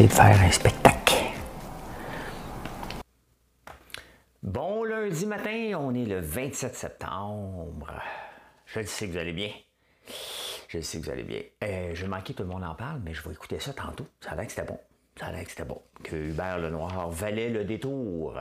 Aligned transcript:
De 0.00 0.08
faire 0.08 0.40
un 0.40 0.50
spectacle. 0.50 1.14
Bon 4.42 4.84
lundi 4.84 5.26
matin, 5.26 5.74
on 5.78 5.94
est 5.94 6.06
le 6.06 6.18
27 6.18 6.74
septembre. 6.74 7.92
Je 8.64 8.80
le 8.80 8.86
sais 8.86 9.06
que 9.06 9.12
vous 9.12 9.18
allez 9.18 9.34
bien. 9.34 9.50
Je 10.68 10.78
le 10.78 10.82
sais 10.82 10.98
que 10.98 11.04
vous 11.04 11.10
allez 11.10 11.24
bien. 11.24 11.42
Euh, 11.62 11.90
je 11.94 12.06
manquais 12.06 12.32
tout 12.32 12.42
le 12.42 12.48
monde 12.48 12.64
en 12.64 12.74
parle, 12.74 13.02
mais 13.04 13.12
je 13.12 13.22
vais 13.22 13.34
écouter 13.34 13.60
ça 13.60 13.74
tantôt. 13.74 14.06
Ça 14.20 14.30
a 14.30 14.36
l'air 14.36 14.46
que 14.46 14.52
c'était 14.52 14.66
bon. 14.66 14.80
Ça 15.20 15.26
a 15.26 15.32
l'air 15.32 15.44
que 15.44 15.50
c'était 15.50 15.66
bon. 15.66 15.82
Que 16.02 16.16
Hubert 16.16 16.58
Lenoir 16.58 17.10
valait 17.10 17.50
le 17.50 17.64
détour. 17.64 18.40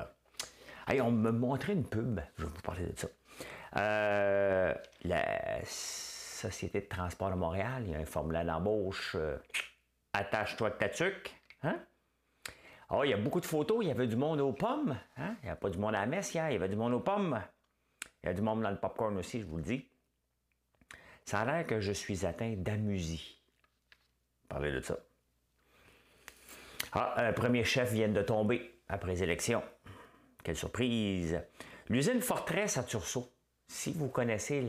Hey, 0.88 1.02
on 1.02 1.12
me 1.12 1.32
montrait 1.32 1.74
une 1.74 1.86
pub. 1.86 2.22
Je 2.38 2.46
vais 2.46 2.50
vous 2.50 2.62
parler 2.62 2.86
de 2.86 2.98
ça. 2.98 3.08
Euh, 3.76 4.74
la 5.04 5.60
Société 5.66 6.80
de 6.80 6.88
transport 6.88 7.30
de 7.30 7.36
Montréal, 7.36 7.84
il 7.86 7.92
y 7.92 7.96
a 7.96 8.00
un 8.00 8.06
formulaire 8.06 8.46
d'embauche. 8.46 9.18
Euh, 9.20 9.38
attache-toi 10.14 10.68
avec 10.68 10.80
ta 10.80 10.88
tuque. 10.88 11.41
Hein? 11.64 11.80
Oh, 12.90 13.04
il 13.04 13.10
y 13.10 13.14
a 13.14 13.18
beaucoup 13.18 13.40
de 13.40 13.46
photos. 13.46 13.80
Il 13.82 13.88
y 13.88 13.92
avait 13.92 14.08
du 14.08 14.16
monde 14.16 14.42
aux 14.42 14.54
pommes. 14.54 14.98
Hein? 15.18 15.36
Il 15.44 15.46
n'y 15.46 15.52
a 15.52 15.56
pas 15.56 15.70
du 15.70 15.78
monde 15.78 15.96
à 15.96 16.02
la 16.02 16.06
messe 16.06 16.34
hier. 16.34 16.50
Il 16.50 16.54
y 16.54 16.56
avait 16.58 16.70
du 16.70 16.76
monde 16.76 16.94
aux 16.94 17.00
pommes. 17.00 17.42
Il 18.24 18.28
y 18.28 18.30
a 18.30 18.34
du 18.34 18.42
monde 18.42 18.62
dans 18.62 18.70
le 18.70 18.78
popcorn 18.78 19.18
aussi, 19.18 19.42
je 19.42 19.46
vous 19.46 19.58
le 19.58 19.64
dis. 19.64 19.88
Ça 21.26 21.40
a 21.40 21.46
l'air 21.46 21.66
que 21.66 21.80
je 21.80 21.92
suis 21.92 22.26
atteint 22.26 22.54
d'amusie. 22.58 23.40
Parlez 24.50 24.72
de 24.72 24.82
ça. 24.82 24.98
Ah, 26.94 27.14
un 27.18 27.34
premier 27.34 27.64
chef 27.64 27.94
vient 27.94 28.10
de 28.10 28.22
tomber 28.22 28.80
après 28.90 29.12
les 29.12 29.24
élections. 29.24 29.64
Quelle 30.44 30.58
surprise! 30.58 31.42
L'usine 31.88 32.22
Fortress 32.22 32.78
à 32.78 32.84
Tursault. 32.84 33.32
Si 33.68 33.94
vous 33.94 34.10
connaissez 34.10 34.66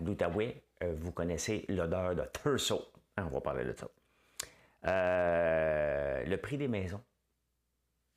l'Outaouais, 0.00 0.62
euh, 0.82 0.94
vous 0.98 1.12
connaissez 1.12 1.66
l'odeur 1.68 2.14
de 2.14 2.22
Tursault. 2.42 2.86
Hein, 3.16 3.26
on 3.30 3.34
va 3.34 3.40
parler 3.40 3.64
de 3.64 3.74
ça. 3.74 3.88
Euh, 4.86 6.24
le 6.24 6.36
prix 6.36 6.56
des 6.56 6.68
maisons. 6.68 7.02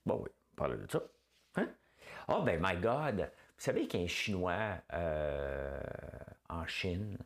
Bon, 0.05 0.21
oui, 0.23 0.29
on 0.53 0.55
parle 0.55 0.85
de 0.85 0.91
ça. 0.91 1.01
Hein? 1.55 1.67
Oh, 2.27 2.41
ben, 2.43 2.59
my 2.61 2.79
God! 2.79 3.31
Vous 3.57 3.63
savez 3.65 3.87
qu'il 3.87 3.99
y 3.99 4.03
a 4.03 4.05
un 4.05 4.07
Chinois 4.07 4.75
euh, 4.93 5.79
en 6.49 6.65
Chine, 6.65 7.17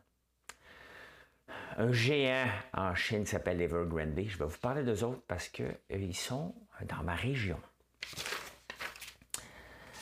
un 1.78 1.92
géant 1.92 2.48
en 2.72 2.94
Chine 2.94 3.26
s'appelle 3.26 3.60
Evergrande. 3.60 4.14
Je 4.16 4.38
vais 4.38 4.44
vous 4.44 4.58
parler 4.58 4.82
d'eux 4.82 5.04
autres 5.04 5.22
parce 5.26 5.48
qu'ils 5.48 5.76
euh, 5.92 6.12
sont 6.12 6.54
dans 6.88 7.02
ma 7.02 7.14
région. 7.14 7.60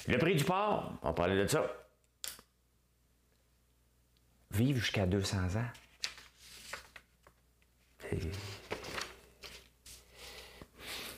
Le 0.06 0.18
prix 0.18 0.34
du 0.34 0.44
porc, 0.44 0.92
on 1.02 1.12
parlait 1.14 1.36
de 1.42 1.46
ça. 1.46 1.64
Vivre 4.50 4.78
jusqu'à 4.78 5.06
200 5.06 5.56
ans. 5.56 5.68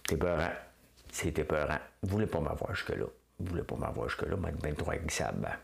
C'est 0.08 0.14
épeurant. 0.14 0.50
C'est 1.10 1.38
épeurant. 1.38 1.78
Vous 2.02 2.10
voulez 2.10 2.26
pas 2.26 2.40
m'avoir 2.40 2.74
jusque-là. 2.74 3.06
Vous 3.38 3.46
voulez 3.46 3.62
pas 3.62 3.76
m'avoir 3.76 4.08
jusque-là, 4.08 4.36
moi, 4.36 4.50
23 4.62 4.96
glissable. 4.96 5.58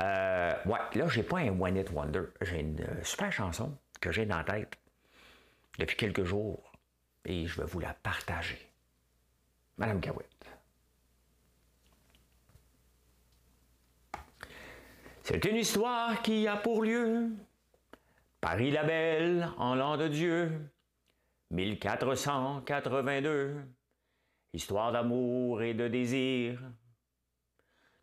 Euh, 0.00 0.54
ouais, 0.66 0.78
là, 0.94 1.08
j'ai 1.08 1.22
pas 1.22 1.38
un 1.38 1.58
One 1.58 1.76
It 1.76 1.90
Wonder. 1.92 2.22
J'ai 2.42 2.60
une 2.60 2.80
euh, 2.80 3.02
super 3.02 3.32
chanson 3.32 3.76
que 4.00 4.12
j'ai 4.12 4.26
dans 4.26 4.38
la 4.38 4.44
tête 4.44 4.76
depuis 5.78 5.96
quelques 5.96 6.24
jours 6.24 6.72
et 7.24 7.46
je 7.46 7.60
vais 7.60 7.66
vous 7.66 7.80
la 7.80 7.94
partager. 7.94 8.58
Madame 9.76 10.00
Gawitt. 10.00 10.26
C'est 15.22 15.44
une 15.44 15.56
histoire 15.56 16.22
qui 16.22 16.48
a 16.48 16.56
pour 16.56 16.82
lieu 16.82 17.30
Paris 18.40 18.70
la 18.70 18.82
Belle 18.84 19.48
en 19.58 19.74
l'an 19.74 19.96
de 19.96 20.08
Dieu, 20.08 20.70
1482, 21.50 23.64
histoire 24.52 24.92
d'amour 24.92 25.62
et 25.62 25.74
de 25.74 25.88
désir. 25.88 26.60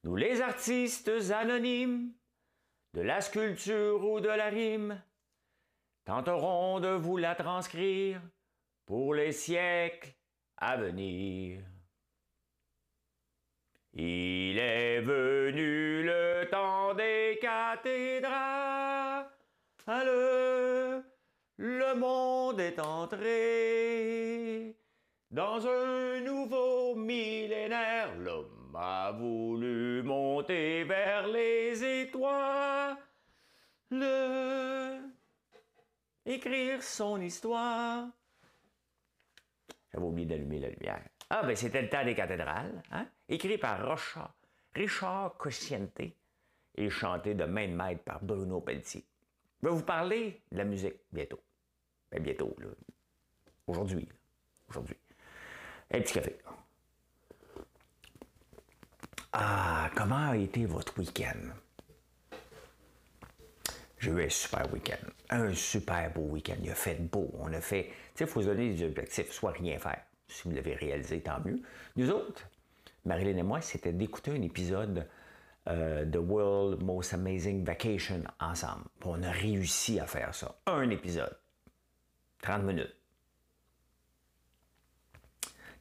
Nous 0.03 0.15
les 0.15 0.41
artistes 0.41 1.11
anonymes, 1.31 2.11
de 2.93 3.01
la 3.01 3.21
sculpture 3.21 4.03
ou 4.03 4.19
de 4.19 4.29
la 4.29 4.49
rime, 4.49 5.01
tenterons 6.05 6.79
de 6.79 6.89
vous 6.89 7.17
la 7.17 7.35
transcrire 7.35 8.19
pour 8.85 9.13
les 9.13 9.31
siècles 9.31 10.15
à 10.57 10.77
venir. 10.77 11.61
Il 13.93 14.59
est 14.59 15.01
venu 15.01 16.03
le 16.03 16.47
temps 16.49 16.93
des 16.93 17.39
cathédrales, 17.41 19.27
le 21.57 21.95
monde 21.95 22.59
est 22.59 22.79
entré 22.79 24.75
dans 25.31 25.65
un 25.67 26.21
nouveau 26.21 26.95
millénaire. 26.95 28.15
L'homme 28.17 28.75
a 28.75 29.11
voulu 29.11 30.03
monter 30.03 30.83
vers 30.83 31.27
les 31.27 32.01
étoiles, 32.01 32.97
le... 33.91 34.99
écrire 36.25 36.83
son 36.83 37.21
histoire. 37.21 38.07
J'avais 39.91 40.05
oublié 40.05 40.27
d'allumer 40.27 40.59
la 40.59 40.69
lumière. 40.69 41.07
Ah, 41.29 41.43
ben 41.43 41.55
c'était 41.55 41.81
le 41.81 41.89
temps 41.89 42.03
des 42.03 42.15
cathédrales, 42.15 42.83
hein? 42.91 43.07
écrit 43.29 43.57
par 43.57 43.79
Richard, 43.79 44.35
Richard 44.73 45.37
Cosciente 45.37 46.01
et 46.75 46.89
chanté 46.89 47.33
de 47.33 47.45
main 47.45 47.67
de 47.67 47.73
maître 47.73 48.03
par 48.03 48.21
Bruno 48.23 48.59
Pelletier. 48.61 49.05
Je 49.61 49.67
vais 49.67 49.73
vous 49.73 49.83
parler 49.83 50.41
de 50.51 50.57
la 50.57 50.63
musique 50.63 50.95
bientôt. 51.11 51.39
Ben, 52.11 52.21
bientôt, 52.21 52.55
là. 52.59 52.67
Aujourd'hui. 53.67 54.07
Aujourd'hui. 54.69 54.97
Un 55.91 56.01
petit 56.01 56.13
café. 56.13 56.37
Ah, 59.33 59.89
comment 59.95 60.29
a 60.29 60.37
été 60.37 60.65
votre 60.65 60.97
week-end? 60.99 61.49
J'ai 63.97 64.11
eu 64.11 64.23
un 64.23 64.29
super 64.29 64.71
week-end. 64.71 65.07
Un 65.29 65.53
super 65.53 66.13
beau 66.13 66.21
week-end. 66.21 66.57
Il 66.61 66.69
a 66.69 66.75
fait 66.75 66.95
beau. 66.95 67.31
On 67.39 67.51
a 67.51 67.61
fait. 67.61 67.85
Tu 67.85 67.91
sais, 68.19 68.23
il 68.25 68.27
faut 68.27 68.41
se 68.41 68.47
donner 68.47 68.73
des 68.73 68.85
objectifs, 68.85 69.31
soit 69.31 69.51
rien 69.51 69.79
faire. 69.79 70.01
Si 70.27 70.43
vous 70.43 70.51
l'avez 70.51 70.75
réalisé, 70.75 71.21
tant 71.21 71.39
mieux. 71.43 71.59
Nous 71.95 72.11
autres, 72.11 72.47
Marilyn 73.03 73.37
et 73.37 73.43
moi, 73.43 73.61
c'était 73.61 73.93
d'écouter 73.93 74.31
un 74.31 74.41
épisode 74.41 75.07
euh, 75.67 76.05
The 76.05 76.17
World 76.17 76.83
Most 76.83 77.13
Amazing 77.13 77.63
Vacation 77.63 78.23
ensemble. 78.39 78.85
on 79.03 79.21
a 79.23 79.31
réussi 79.31 79.99
à 79.99 80.05
faire 80.05 80.33
ça. 80.33 80.55
Un 80.65 80.89
épisode. 80.89 81.37
30 82.41 82.63
minutes. 82.63 82.95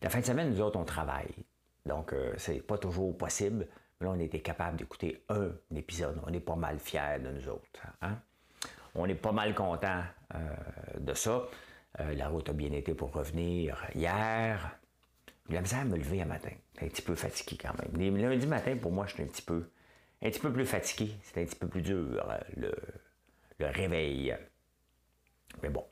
La 0.02 0.10
fin 0.10 0.20
de 0.20 0.24
semaine, 0.24 0.50
nous 0.50 0.60
autres, 0.60 0.78
on 0.78 0.84
travaille. 0.84 1.34
Donc, 1.86 2.12
euh, 2.12 2.34
c'est 2.36 2.60
pas 2.60 2.78
toujours 2.78 3.16
possible. 3.16 3.66
Mais 4.00 4.06
là, 4.06 4.12
on 4.12 4.20
était 4.20 4.40
capable 4.40 4.76
d'écouter 4.76 5.24
un 5.28 5.50
épisode. 5.74 6.20
On 6.26 6.32
est 6.32 6.40
pas 6.40 6.56
mal 6.56 6.78
fiers 6.78 7.18
de 7.22 7.30
nous 7.30 7.48
autres. 7.48 7.86
Hein? 8.02 8.18
On 8.94 9.06
est 9.06 9.14
pas 9.14 9.32
mal 9.32 9.54
content 9.54 10.02
euh, 10.34 10.38
de 10.98 11.14
ça. 11.14 11.44
Euh, 12.00 12.14
la 12.14 12.28
route 12.28 12.48
a 12.48 12.52
bien 12.52 12.72
été 12.72 12.94
pour 12.94 13.12
revenir 13.12 13.84
hier. 13.94 14.78
J'ai 15.48 15.54
la 15.54 15.60
misère 15.60 15.80
à 15.80 15.84
me 15.84 15.96
lever 15.96 16.22
un 16.22 16.26
matin. 16.26 16.50
un 16.80 16.88
petit 16.88 17.02
peu 17.02 17.14
fatigué 17.14 17.58
quand 17.60 17.74
même. 17.78 17.92
Les 17.96 18.10
lundis 18.10 18.46
matin, 18.46 18.76
pour 18.76 18.92
moi, 18.92 19.06
je 19.06 19.14
suis 19.14 19.22
un 19.22 19.26
petit 19.26 19.42
peu, 19.42 19.70
un 20.22 20.30
petit 20.30 20.40
peu 20.40 20.52
plus 20.52 20.64
fatigué. 20.64 21.14
C'est 21.22 21.42
un 21.42 21.44
petit 21.44 21.56
peu 21.56 21.68
plus 21.68 21.82
dur, 21.82 22.26
le, 22.56 22.74
le 23.58 23.66
réveil. 23.66 24.36
Mais 25.62 25.68
bon, 25.68 25.84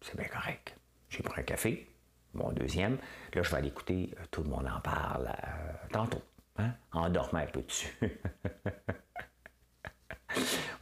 c'est 0.00 0.16
bien 0.16 0.28
correct. 0.28 0.76
J'ai 1.08 1.22
pris 1.22 1.40
un 1.40 1.44
café, 1.44 1.88
mon 2.34 2.52
deuxième. 2.52 2.96
Là, 3.34 3.42
je 3.42 3.50
vais 3.50 3.56
aller 3.56 3.68
écouter 3.68 4.14
euh, 4.18 4.24
Tout 4.30 4.42
le 4.42 4.50
monde 4.50 4.66
en 4.66 4.80
parle 4.80 5.28
euh, 5.28 5.72
tantôt. 5.90 6.22
Hein? 6.56 6.72
En 6.92 7.08
dormant 7.10 7.40
un 7.40 7.46
peu 7.46 7.62
dessus. 7.62 7.92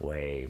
oui. 0.01 0.49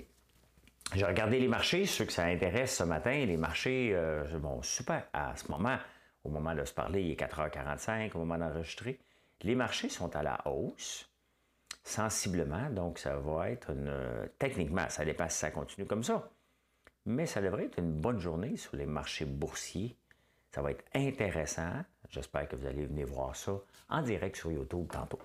J'ai 0.94 1.04
regardé 1.04 1.38
les 1.38 1.48
marchés, 1.48 1.86
ceux 1.86 2.04
que 2.04 2.12
ça 2.12 2.24
intéresse 2.24 2.76
ce 2.76 2.84
matin. 2.84 3.24
Les 3.24 3.36
marchés, 3.36 3.92
euh, 3.94 4.24
bon, 4.38 4.60
super. 4.62 5.04
À 5.12 5.36
ce 5.36 5.50
moment, 5.50 5.78
au 6.24 6.30
moment 6.30 6.54
de 6.54 6.64
se 6.64 6.72
parler, 6.74 7.02
il 7.02 7.10
est 7.12 7.20
4h45, 7.20 8.12
au 8.14 8.18
moment 8.18 8.38
d'enregistrer. 8.38 9.00
Les 9.42 9.54
marchés 9.54 9.88
sont 9.88 10.14
à 10.14 10.22
la 10.22 10.46
hausse, 10.46 11.10
sensiblement. 11.82 12.68
Donc, 12.70 12.98
ça 12.98 13.16
va 13.16 13.50
être 13.50 13.70
une. 13.70 13.92
Techniquement, 14.38 14.88
ça 14.88 15.04
dépend 15.04 15.28
si 15.28 15.38
ça 15.38 15.50
continue 15.50 15.86
comme 15.86 16.04
ça 16.04 16.30
mais 17.06 17.26
ça 17.26 17.40
devrait 17.40 17.66
être 17.66 17.78
une 17.78 17.92
bonne 17.92 18.18
journée 18.18 18.56
sur 18.56 18.76
les 18.76 18.86
marchés 18.86 19.24
boursiers 19.24 19.96
Ça 20.52 20.62
va 20.62 20.72
être 20.72 20.84
intéressant. 20.94 21.84
J'espère 22.08 22.48
que 22.48 22.56
vous 22.56 22.66
allez 22.66 22.86
venir 22.86 23.06
voir 23.06 23.36
ça 23.36 23.60
en 23.88 24.02
direct 24.02 24.36
sur 24.36 24.50
YouTube 24.52 24.88
tantôt. 24.90 25.20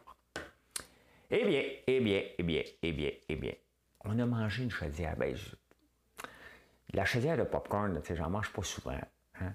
Eh 1.31 1.45
bien, 1.45 1.63
eh 1.87 1.99
bien, 1.99 2.23
eh 2.37 2.43
bien, 2.43 2.63
eh 2.83 2.91
bien, 2.93 3.11
eh 3.27 3.35
bien, 3.35 3.53
on 4.03 4.17
a 4.19 4.25
mangé 4.25 4.63
une 4.63 4.71
chaudière. 4.71 5.15
Ben, 5.17 5.35
La 6.93 7.05
chaudière 7.05 7.37
de 7.37 7.43
popcorn, 7.43 7.99
tu 8.01 8.07
sais, 8.07 8.15
j'en 8.15 8.29
mange 8.29 8.53
pas 8.53 8.63
souvent. 8.63 8.99
Hein. 9.41 9.53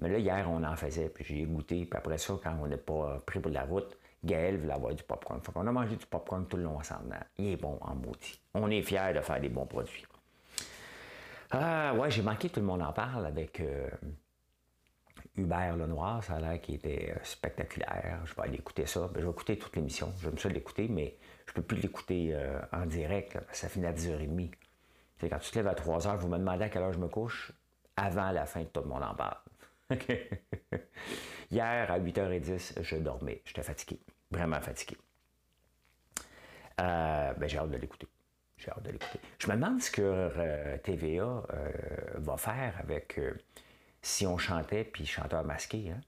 Mais 0.00 0.08
là, 0.08 0.18
hier, 0.18 0.50
on 0.50 0.62
en 0.64 0.76
faisait, 0.76 1.08
puis 1.08 1.24
j'ai 1.24 1.44
goûté. 1.44 1.84
Puis 1.84 1.98
après 1.98 2.18
ça, 2.18 2.34
quand 2.42 2.56
on 2.62 2.66
n'est 2.66 2.76
pas 2.76 3.20
pris 3.26 3.40
pour 3.40 3.52
la 3.52 3.64
route, 3.64 3.98
Gaël 4.24 4.58
voulait 4.58 4.72
avoir 4.72 4.94
du 4.94 5.02
popcorn. 5.02 5.40
Fait 5.40 5.52
qu'on 5.52 5.66
a 5.66 5.72
mangé 5.72 5.96
du 5.96 6.06
popcorn 6.06 6.46
tout 6.46 6.56
le 6.56 6.64
long 6.64 6.78
ensemble. 6.78 7.18
Il 7.38 7.48
est 7.48 7.56
bon 7.56 7.78
en 7.80 7.94
maudit. 7.94 8.40
On 8.54 8.70
est 8.70 8.82
fiers 8.82 9.12
de 9.14 9.20
faire 9.20 9.40
des 9.40 9.48
bons 9.48 9.66
produits. 9.66 10.04
Ah, 11.50 11.92
ouais, 11.94 12.10
j'ai 12.10 12.22
manqué, 12.22 12.48
tout 12.48 12.60
le 12.60 12.66
monde 12.66 12.82
en 12.82 12.92
parle 12.92 13.26
avec 13.26 13.60
euh, 13.60 13.90
Hubert 15.36 15.76
Lenoir. 15.76 16.22
Ça 16.22 16.36
a 16.36 16.40
l'air 16.40 16.60
qu'il 16.60 16.76
était 16.76 17.12
euh, 17.14 17.18
spectaculaire. 17.24 18.20
Je 18.24 18.34
vais 18.34 18.42
aller 18.42 18.56
écouter 18.56 18.86
ça. 18.86 19.08
Ben, 19.12 19.20
je 19.20 19.26
vais 19.26 19.32
écouter 19.32 19.58
toute 19.58 19.74
l'émission. 19.76 20.12
J'aime 20.22 20.38
ça 20.38 20.48
l'écouter, 20.48 20.88
mais 20.88 21.16
je 21.46 21.50
ne 21.50 21.54
peux 21.56 21.62
plus 21.62 21.78
l'écouter 21.78 22.30
euh, 22.32 22.60
en 22.72 22.86
direct. 22.86 23.38
ça 23.52 23.68
finit 23.68 23.86
à 23.86 23.92
10h30. 23.92 24.52
C'est 25.18 25.28
quand 25.28 25.38
tu 25.38 25.50
te 25.50 25.58
lèves 25.58 25.68
à 25.68 25.74
3h, 25.74 26.16
vous 26.16 26.28
me 26.28 26.38
demandez 26.38 26.64
à 26.64 26.68
quelle 26.68 26.82
heure 26.82 26.92
je 26.92 26.98
me 26.98 27.08
couche? 27.08 27.52
Avant 27.96 28.30
la 28.30 28.46
fin, 28.46 28.64
tout 28.64 28.80
le 28.80 28.88
monde 28.88 29.02
en 29.02 29.14
parle. 29.14 29.36
Hier, 31.50 31.90
à 31.90 31.98
8h10, 31.98 32.82
je 32.82 32.96
dormais. 32.96 33.42
J'étais 33.44 33.62
fatigué. 33.62 34.00
Vraiment 34.30 34.60
fatigué. 34.60 34.96
ben, 36.78 37.46
j'ai 37.46 37.58
hâte 37.58 37.70
de 37.70 37.76
l'écouter. 37.76 38.08
J'ai 38.56 38.70
hâte 38.70 38.82
de 38.84 38.90
l'écouter. 38.92 39.20
Je 39.38 39.48
me 39.48 39.54
demande 39.54 39.82
ce 39.82 39.90
que 39.90 40.02
euh, 40.02 40.78
TVA 40.78 41.22
euh, 41.22 41.42
va 42.16 42.36
faire 42.36 42.74
avec 42.78 43.18
euh, 43.18 43.34
si 44.00 44.26
on 44.26 44.38
chantait 44.38 44.84
puis 44.84 45.04
chanteur 45.04 45.44
masqué, 45.44 45.90
hein, 45.90 46.00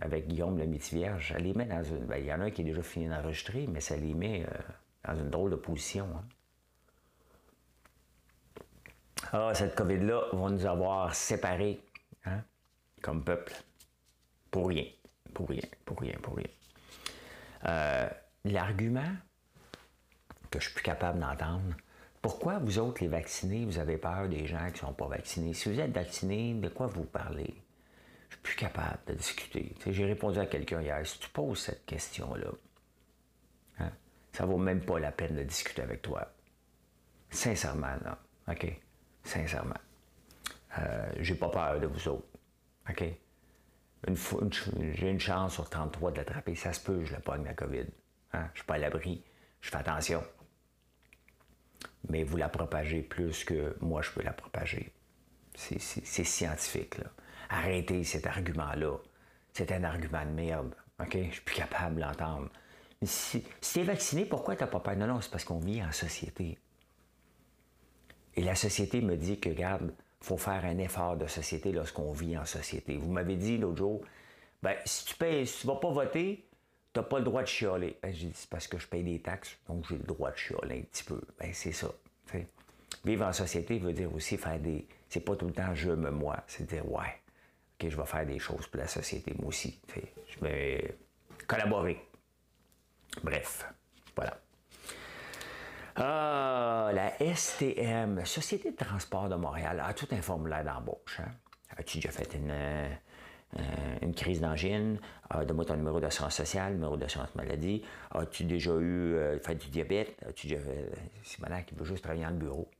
avec 0.00 0.26
Guillaume 0.26 0.58
le 0.58 0.66
Métis-Vierge. 0.66 1.34
Elle 1.36 1.44
les 1.44 1.54
met 1.54 1.66
dans 1.66 1.84
une. 1.84 2.04
Ben, 2.06 2.16
il 2.16 2.26
y 2.26 2.32
en 2.32 2.40
a 2.40 2.44
un 2.44 2.50
qui 2.50 2.62
est 2.62 2.64
déjà 2.64 2.82
fini 2.82 3.08
d'enregistrer, 3.08 3.66
mais 3.68 3.80
ça 3.80 3.96
les 3.96 4.14
met 4.14 4.44
dans 5.04 5.14
une 5.14 5.30
drôle 5.30 5.52
de 5.52 5.56
position. 5.56 6.08
Hein. 6.14 6.24
Ah, 9.32 9.52
cette 9.54 9.74
COVID-là 9.74 10.24
va 10.32 10.50
nous 10.50 10.66
avoir 10.66 11.14
séparés 11.14 11.80
hein, 12.24 12.42
comme 13.02 13.22
peuple. 13.24 13.52
Pour 14.50 14.68
rien. 14.68 14.86
Pour 15.34 15.48
rien, 15.48 15.62
pour 15.84 16.00
rien, 16.00 16.14
pour 16.22 16.36
rien. 16.36 16.48
L'argument 18.44 19.12
que 20.50 20.58
je 20.58 20.66
suis 20.66 20.74
plus 20.74 20.82
capable 20.82 21.18
d'entendre, 21.20 21.74
pourquoi 22.20 22.58
vous 22.58 22.78
autres, 22.78 23.02
les 23.02 23.08
vaccinés, 23.08 23.64
vous 23.64 23.78
avez 23.78 23.96
peur 23.96 24.28
des 24.28 24.46
gens 24.46 24.66
qui 24.68 24.74
ne 24.74 24.78
sont 24.86 24.92
pas 24.92 25.08
vaccinés? 25.08 25.54
Si 25.54 25.72
vous 25.72 25.80
êtes 25.80 25.92
vaccinés, 25.92 26.54
de 26.54 26.68
quoi 26.68 26.86
vous 26.86 27.04
parlez? 27.04 27.54
Je 28.28 28.34
suis 28.34 28.42
plus 28.42 28.56
capable 28.56 28.98
de 29.06 29.14
discuter. 29.14 29.74
J'ai 29.86 30.04
répondu 30.04 30.38
à 30.38 30.46
quelqu'un 30.46 30.80
hier, 30.80 31.06
si 31.06 31.18
tu 31.18 31.28
poses 31.30 31.60
cette 31.60 31.84
question-là, 31.84 32.50
hein, 33.78 33.90
ça 34.32 34.46
vaut 34.46 34.58
même 34.58 34.84
pas 34.84 34.98
la 34.98 35.10
peine 35.10 35.36
de 35.36 35.42
discuter 35.42 35.82
avec 35.82 36.02
toi. 36.02 36.32
Sincèrement, 37.30 37.96
là. 38.04 38.18
OK? 38.48 38.66
Sincèrement. 39.24 39.80
Euh, 40.78 41.12
j'ai 41.20 41.34
pas 41.34 41.48
peur 41.48 41.80
de 41.80 41.86
vous 41.86 42.08
autres. 42.08 42.31
OK? 42.88 43.04
j'ai 44.94 45.10
une 45.10 45.20
chance 45.20 45.54
sur 45.54 45.70
33 45.70 46.10
de 46.10 46.16
l'attraper. 46.16 46.56
Ça 46.56 46.72
se 46.72 46.80
peut, 46.80 47.04
je 47.04 47.12
la 47.12 47.20
pogne, 47.20 47.44
la 47.44 47.54
COVID. 47.54 47.86
Hein? 48.32 48.48
Je 48.52 48.58
suis 48.58 48.66
pas 48.66 48.74
à 48.74 48.78
l'abri. 48.78 49.22
Je 49.60 49.70
fais 49.70 49.76
attention 49.76 50.22
mais 52.08 52.24
vous 52.24 52.36
la 52.36 52.48
propagez 52.48 53.02
plus 53.02 53.44
que 53.44 53.76
moi 53.80 54.02
je 54.02 54.10
peux 54.10 54.22
la 54.22 54.32
propager. 54.32 54.92
C'est 55.54 55.78
scientifique. 56.24 56.98
Là. 56.98 57.06
Arrêtez 57.50 58.04
cet 58.04 58.26
argument-là. 58.26 58.96
C'est 59.52 59.70
un 59.72 59.84
argument 59.84 60.24
de 60.24 60.30
merde. 60.30 60.74
OK? 61.00 61.16
Je 61.16 61.32
suis 61.32 61.40
plus 61.42 61.56
capable 61.56 61.96
de 61.96 62.00
l'entendre. 62.00 62.48
si, 63.02 63.44
si 63.60 63.72
tu 63.74 63.80
es 63.80 63.84
vacciné, 63.84 64.24
pourquoi 64.24 64.56
tu 64.56 64.62
n'as 64.62 64.70
pas 64.70 64.80
peur? 64.80 64.96
Non, 64.96 65.06
non, 65.06 65.20
c'est 65.20 65.30
parce 65.30 65.44
qu'on 65.44 65.58
vit 65.58 65.82
en 65.82 65.92
société. 65.92 66.58
Et 68.34 68.42
la 68.42 68.54
société 68.54 69.02
me 69.02 69.16
dit 69.16 69.38
que, 69.38 69.50
regarde, 69.50 69.92
faut 70.22 70.36
faire 70.36 70.64
un 70.64 70.78
effort 70.78 71.16
de 71.16 71.26
société 71.26 71.72
lorsqu'on 71.72 72.12
vit 72.12 72.38
en 72.38 72.44
société. 72.44 72.96
Vous 72.96 73.10
m'avez 73.10 73.36
dit 73.36 73.58
l'autre 73.58 73.78
jour, 73.78 74.00
ben, 74.62 74.76
si 74.84 75.04
tu 75.04 75.14
payes, 75.16 75.46
si 75.46 75.62
tu 75.62 75.66
vas 75.66 75.76
pas 75.76 75.90
voter, 75.90 76.44
T'as 76.92 77.02
pas 77.02 77.18
le 77.18 77.24
droit 77.24 77.42
de 77.42 77.48
chialer. 77.48 77.96
Ben, 78.02 78.12
j'ai 78.12 78.26
dit, 78.26 78.32
c'est 78.34 78.50
parce 78.50 78.66
que 78.66 78.78
je 78.78 78.86
paye 78.86 79.02
des 79.02 79.18
taxes, 79.18 79.56
donc 79.66 79.86
j'ai 79.88 79.96
le 79.96 80.04
droit 80.04 80.30
de 80.30 80.36
chialer 80.36 80.80
un 80.80 80.82
petit 80.82 81.04
peu. 81.04 81.20
Ben, 81.38 81.50
c'est 81.52 81.72
ça. 81.72 81.88
Vivre 83.04 83.26
en 83.26 83.32
société 83.32 83.78
veut 83.78 83.94
dire 83.94 84.14
aussi 84.14 84.36
faire 84.36 84.60
des. 84.60 84.86
C'est 85.08 85.20
pas 85.20 85.34
tout 85.34 85.46
le 85.46 85.52
temps 85.52 85.74
je 85.74 85.90
me 85.90 86.10
moi. 86.10 86.36
C'est 86.46 86.66
dire, 86.66 86.86
ouais, 86.90 87.20
OK, 87.80 87.88
je 87.88 87.96
vais 87.96 88.06
faire 88.06 88.26
des 88.26 88.38
choses 88.38 88.66
pour 88.66 88.78
la 88.78 88.86
société, 88.86 89.34
moi 89.38 89.48
aussi. 89.48 89.80
Je 90.28 90.38
vais 90.40 90.96
collaborer. 91.46 91.98
Bref, 93.22 93.66
voilà. 94.14 94.38
Ah, 95.96 96.90
la 96.94 97.12
STM, 97.34 98.24
Société 98.24 98.70
de 98.70 98.76
transport 98.76 99.28
de 99.28 99.34
Montréal, 99.36 99.82
a 99.84 99.92
tout 99.92 100.08
un 100.10 100.22
formulaire 100.22 100.64
d'embauche. 100.64 101.20
Hein? 101.20 101.30
As-tu 101.76 101.98
déjà 101.98 102.10
fait 102.10 102.34
une, 102.34 102.52
euh, 103.58 103.98
une 104.00 104.14
crise 104.14 104.40
d'angine, 104.40 104.98
euh, 105.34 105.44
donne-moi 105.44 105.66
ton 105.66 105.76
numéro 105.76 106.00
d'assurance 106.00 106.34
sociale, 106.34 106.72
numéro 106.72 106.96
d'assurance 106.96 107.34
maladie, 107.34 107.82
as-tu 108.10 108.44
déjà 108.44 108.70
eu 108.72 109.14
euh, 109.14 109.38
fait 109.40 109.56
du 109.56 109.68
diabète, 109.68 110.16
as-tu 110.26 110.46
déjà 110.46 110.62
c'est 111.22 111.38
malin 111.40 111.60
qui 111.60 111.74
veut 111.74 111.84
juste 111.84 112.02
travailler 112.02 112.24
dans 112.24 112.30
le 112.30 112.36
bureau. 112.36 112.70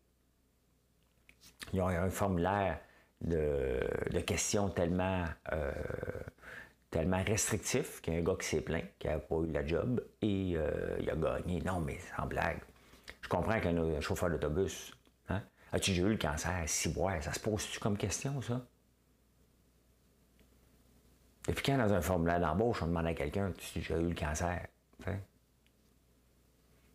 Ils 1.74 1.82
ont 1.82 1.88
un 1.88 2.08
formulaire 2.08 2.80
de, 3.20 4.20
questions 4.26 4.70
tellement, 4.70 5.24
tellement 6.90 7.22
restrictif 7.22 8.00
qu'il 8.00 8.14
y 8.14 8.16
a 8.16 8.20
un 8.20 8.22
gars 8.22 8.36
qui 8.40 8.46
s'est 8.46 8.62
plaint, 8.62 8.84
qui 8.98 9.08
n'a 9.08 9.18
pas 9.18 9.36
eu 9.36 9.52
la 9.52 9.64
job, 9.64 10.02
et 10.22 10.50
il 10.50 11.10
a 11.10 11.14
gagné. 11.14 11.60
Non, 11.62 11.80
mais 11.80 11.98
sans 12.16 12.26
blague. 12.26 12.58
Comprends 13.32 13.58
qu'un 13.60 14.00
chauffeur 14.02 14.28
d'autobus, 14.28 14.92
hein? 15.30 15.42
as-tu 15.72 15.92
déjà 15.92 16.02
eu 16.02 16.10
le 16.10 16.18
cancer? 16.18 16.64
Si, 16.66 16.88
ouais, 16.88 17.18
ça 17.22 17.32
se 17.32 17.40
pose-tu 17.40 17.80
comme 17.80 17.96
question, 17.96 18.42
ça? 18.42 18.60
Depuis 21.48 21.62
quand, 21.64 21.78
dans 21.78 21.90
un 21.94 22.02
formulaire 22.02 22.40
d'embauche, 22.40 22.82
on 22.82 22.88
demande 22.88 23.06
à 23.06 23.14
quelqu'un 23.14 23.50
si 23.58 23.80
tu 23.80 23.94
as 23.94 23.96
eu 23.96 24.10
le 24.10 24.14
cancer? 24.14 24.66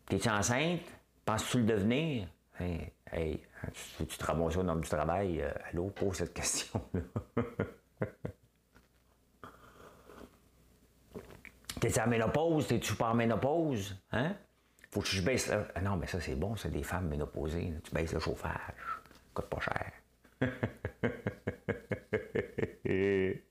T'es-tu 0.06 0.28
enceinte? 0.28 0.82
Penses-tu 1.24 1.58
le 1.58 1.64
devenir? 1.64 2.28
Hey, 2.60 2.92
hey 3.10 3.42
tu, 3.96 4.06
tu 4.06 4.16
te 4.16 4.24
ramasses 4.24 4.56
au 4.58 4.62
nom 4.62 4.76
du 4.76 4.88
travail? 4.88 5.42
Euh, 5.42 5.50
allô, 5.68 5.90
pose 5.90 6.18
cette 6.18 6.34
question-là. 6.34 7.00
T'es-tu 11.80 11.98
en 11.98 12.06
ménopause? 12.06 12.68
T'es-tu 12.68 12.94
pas 12.94 13.10
en 13.10 13.14
ménopause? 13.14 14.00
Hein? 14.12 14.36
Faut 14.90 15.00
que 15.00 15.08
je 15.08 15.22
baisse 15.22 15.50
le... 15.50 15.64
Ah 15.74 15.80
non, 15.82 15.96
mais 15.96 16.06
ça, 16.06 16.20
c'est 16.20 16.34
bon, 16.34 16.56
c'est 16.56 16.70
des 16.70 16.82
femmes 16.82 17.08
ménopausées. 17.08 17.74
Tu 17.84 17.94
baisses 17.94 18.14
le 18.14 18.20
chauffage. 18.20 18.52
Ça 19.10 19.20
coûte 19.34 19.46
pas 19.46 19.60
cher. 19.60 19.92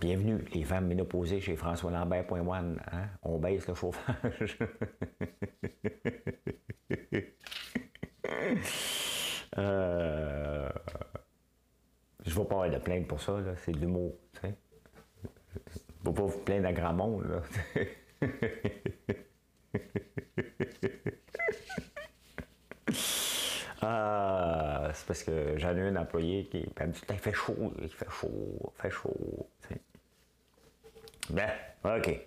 Bienvenue, 0.00 0.38
les 0.52 0.64
femmes 0.64 0.86
ménopausées 0.86 1.40
chez 1.40 1.56
François 1.56 1.90
Lambert.one. 1.90 2.78
Hein? 2.92 3.06
On 3.22 3.38
baisse 3.38 3.66
le 3.66 3.74
chauffage. 3.74 4.58
euh... 9.56 10.37
Je 12.28 12.34
ne 12.34 12.40
vais 12.40 12.44
pas 12.44 12.54
avoir 12.56 12.70
de 12.70 12.76
plainte 12.76 13.06
pour 13.06 13.22
ça, 13.22 13.38
c'est 13.64 13.72
de 13.72 13.78
l'humour. 13.78 14.12
Je 14.42 14.48
ne 14.48 14.52
vais 16.04 16.12
pas 16.12 16.22
vous 16.22 16.38
plaindre 16.40 16.68
à 16.68 16.72
grand 16.72 16.92
monde. 16.92 17.42
Ah, 23.80 24.90
c'est 24.92 25.06
parce 25.06 25.22
que 25.22 25.56
j'en 25.56 25.76
ai 25.76 25.82
un 25.82 25.94
employé 25.94 26.46
qui 26.46 26.58
me 26.58 26.86
dit 26.88 27.00
Il 27.08 27.18
fait 27.18 27.32
chaud, 27.32 27.72
il 27.80 27.88
fait 27.88 28.10
chaud, 28.10 28.72
il 28.76 28.82
fait 28.82 28.90
chaud. 28.90 29.48
Ben, 31.30 31.48
OK. 31.84 32.20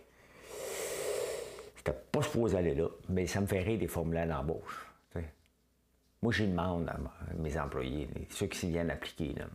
C'était 1.76 1.98
pas 2.10 2.22
supposé 2.22 2.58
aller 2.58 2.74
là, 2.74 2.88
mais 3.10 3.28
ça 3.28 3.42
me 3.42 3.48
fait 3.48 3.60
rire 3.60 3.78
des 3.78 3.88
formulaires 3.88 4.28
d'embauche. 4.28 4.88
Moi, 6.22 6.32
je 6.32 6.46
demande 6.46 6.88
à 6.88 6.98
mes 7.36 7.60
employés, 7.60 8.08
ceux 8.30 8.48
qui 8.48 8.60
s'y 8.60 8.70
viennent 8.70 8.92
appliquer. 8.92 9.34
Là. 9.34 9.46